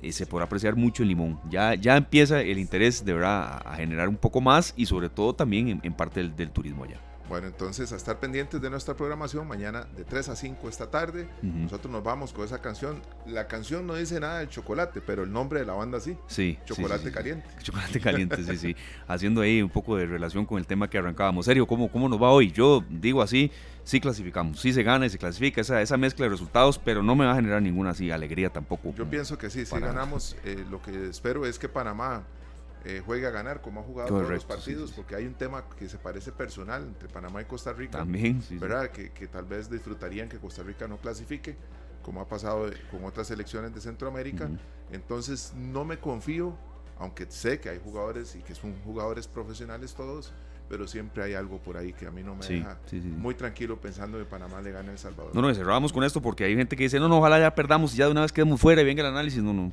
se 0.08 0.26
podrá 0.26 0.46
apreciar 0.46 0.76
mucho 0.76 1.02
en 1.02 1.10
Limón. 1.10 1.40
Ya, 1.50 1.74
ya 1.74 1.98
empieza 1.98 2.40
el 2.40 2.58
interés 2.58 3.04
de 3.04 3.12
verdad 3.12 3.60
a, 3.66 3.76
generar 3.76 4.08
un 4.08 4.16
poco 4.16 4.40
más 4.40 4.72
y 4.78 4.86
sobre 4.86 5.10
todo 5.10 5.34
también 5.34 5.78
en, 5.82 5.92
parte 5.92 6.26
del 6.26 6.50
turismo 6.52 6.84
allá. 6.84 7.07
Bueno, 7.28 7.46
entonces 7.46 7.92
a 7.92 7.96
estar 7.96 8.18
pendientes 8.18 8.60
de 8.60 8.70
nuestra 8.70 8.94
programación 8.94 9.46
mañana 9.46 9.86
de 9.96 10.04
3 10.04 10.30
a 10.30 10.36
5 10.36 10.68
esta 10.68 10.90
tarde. 10.90 11.28
Nosotros 11.42 11.92
nos 11.92 12.02
vamos 12.02 12.32
con 12.32 12.44
esa 12.44 12.60
canción. 12.60 13.02
La 13.26 13.46
canción 13.46 13.86
no 13.86 13.94
dice 13.94 14.18
nada 14.18 14.38
de 14.38 14.48
chocolate, 14.48 15.02
pero 15.02 15.24
el 15.24 15.32
nombre 15.32 15.60
de 15.60 15.66
la 15.66 15.74
banda 15.74 16.00
sí. 16.00 16.16
Sí. 16.26 16.58
Chocolate 16.64 17.12
caliente. 17.12 17.46
Chocolate 17.62 18.00
caliente, 18.00 18.42
sí, 18.44 18.56
sí. 18.56 18.76
Haciendo 19.06 19.42
ahí 19.42 19.60
un 19.60 19.68
poco 19.68 19.96
de 19.96 20.06
relación 20.06 20.46
con 20.46 20.58
el 20.58 20.66
tema 20.66 20.88
que 20.88 20.96
arrancábamos. 20.96 21.44
Serio, 21.44 21.66
¿cómo, 21.66 21.90
cómo 21.92 22.08
nos 22.08 22.20
va 22.20 22.30
hoy? 22.30 22.50
Yo 22.50 22.82
digo 22.88 23.20
así, 23.20 23.50
sí 23.84 24.00
clasificamos, 24.00 24.60
sí 24.60 24.72
se 24.72 24.82
gana 24.82 25.04
y 25.04 25.10
se 25.10 25.18
clasifica 25.18 25.60
esa, 25.60 25.82
esa 25.82 25.96
mezcla 25.96 26.24
de 26.24 26.30
resultados, 26.30 26.78
pero 26.78 27.02
no 27.02 27.14
me 27.14 27.26
va 27.26 27.32
a 27.32 27.36
generar 27.36 27.60
ninguna 27.60 27.90
así 27.90 28.10
alegría 28.10 28.50
tampoco. 28.50 28.94
Yo 28.94 29.08
pienso 29.08 29.36
que 29.36 29.50
sí, 29.50 29.66
si 29.66 29.78
ganamos. 29.78 30.36
Eh, 30.44 30.64
lo 30.70 30.80
que 30.80 31.08
espero 31.08 31.44
es 31.44 31.58
que 31.58 31.68
Panamá 31.68 32.22
eh, 32.84 33.02
juegue 33.04 33.26
a 33.26 33.30
ganar 33.30 33.60
como 33.60 33.80
ha 33.80 33.82
jugado 33.82 34.08
todos 34.08 34.30
los 34.30 34.44
partidos, 34.44 34.92
porque 34.92 35.14
hay 35.14 35.26
un 35.26 35.34
tema 35.34 35.64
que 35.78 35.88
se 35.88 35.98
parece 35.98 36.32
personal 36.32 36.82
entre 36.82 37.08
Panamá 37.08 37.42
y 37.42 37.44
Costa 37.44 37.72
Rica. 37.72 37.98
También, 37.98 38.42
¿verdad? 38.52 38.90
Que, 38.90 39.10
que, 39.10 39.26
tal 39.26 39.44
vez 39.44 39.70
disfrutarían 39.70 40.28
que 40.28 40.38
Costa 40.38 40.62
Rica 40.62 40.86
no 40.86 40.96
clasifique, 40.98 41.56
como 42.02 42.20
ha 42.20 42.28
pasado 42.28 42.70
con 42.90 43.04
otras 43.04 43.26
selecciones 43.26 43.74
de 43.74 43.80
Centroamérica. 43.80 44.48
Entonces 44.92 45.52
no 45.56 45.84
me 45.84 45.98
confío, 45.98 46.56
aunque 46.98 47.26
sé 47.28 47.60
que 47.60 47.68
hay 47.68 47.80
jugadores 47.82 48.36
y 48.36 48.40
que 48.40 48.54
son 48.54 48.74
jugadores 48.84 49.26
profesionales 49.26 49.94
todos, 49.94 50.32
pero 50.68 50.86
siempre 50.86 51.22
hay 51.22 51.34
algo 51.34 51.58
por 51.58 51.76
ahí 51.76 51.92
que 51.92 52.06
a 52.06 52.10
mí 52.10 52.22
no 52.22 52.36
me 52.36 52.46
deja 52.46 52.78
muy 53.16 53.34
tranquilo 53.34 53.80
pensando 53.80 54.18
que 54.18 54.24
Panamá 54.24 54.60
le 54.60 54.70
gane 54.70 54.90
a 54.90 54.92
El 54.92 54.98
Salvador. 54.98 55.34
No, 55.34 55.42
no, 55.42 55.52
cerramos 55.54 55.92
con 55.92 56.04
esto 56.04 56.20
porque 56.20 56.44
hay 56.44 56.54
gente 56.54 56.76
que 56.76 56.84
dice, 56.84 57.00
no, 57.00 57.08
no, 57.08 57.18
ojalá 57.18 57.40
ya 57.40 57.54
perdamos 57.54 57.94
y 57.94 57.98
ya 57.98 58.04
de 58.04 58.12
una 58.12 58.20
vez 58.22 58.32
quedemos 58.32 58.60
fuera 58.60 58.82
y 58.82 58.84
venga 58.84 59.02
el 59.02 59.08
análisis. 59.08 59.42
No, 59.42 59.52
no, 59.52 59.72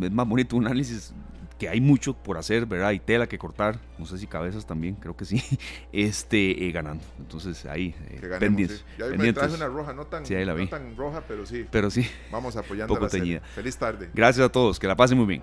es 0.00 0.10
más 0.10 0.26
bonito 0.26 0.56
un 0.56 0.66
análisis 0.66 1.12
que 1.58 1.68
hay 1.68 1.80
mucho 1.80 2.14
por 2.14 2.38
hacer, 2.38 2.66
¿verdad? 2.66 2.88
Hay 2.88 3.00
tela 3.00 3.26
que 3.26 3.38
cortar, 3.38 3.78
no 3.98 4.06
sé 4.06 4.18
si 4.18 4.26
cabezas 4.26 4.66
también, 4.66 4.94
creo 4.96 5.16
que 5.16 5.24
sí, 5.24 5.42
este, 5.92 6.66
eh, 6.66 6.72
ganando. 6.72 7.04
Entonces 7.18 7.64
ahí, 7.66 7.94
eh, 8.10 8.20
pendientes. 8.38 8.84
Ya 8.98 9.06
me 9.06 9.32
traje 9.32 9.54
una 9.54 9.68
roja, 9.68 9.92
no 9.92 10.06
tan, 10.06 10.22
no 10.22 10.68
tan 10.68 10.96
roja, 10.96 11.22
pero 11.26 11.46
sí. 11.46 11.66
Pero 11.70 11.90
sí. 11.90 12.08
Vamos 12.30 12.56
apoyando 12.56 12.94
Poco 12.94 13.08
teñida. 13.08 13.40
Feliz 13.54 13.76
tarde. 13.76 14.10
Gracias 14.14 14.46
a 14.46 14.50
todos, 14.50 14.78
que 14.78 14.86
la 14.86 14.96
pasen 14.96 15.18
muy 15.18 15.26
bien. 15.26 15.42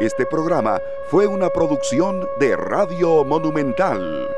Este 0.00 0.26
programa 0.26 0.78
fue 1.10 1.26
una 1.26 1.48
producción 1.48 2.28
de 2.38 2.56
Radio 2.56 3.24
Monumental. 3.24 4.28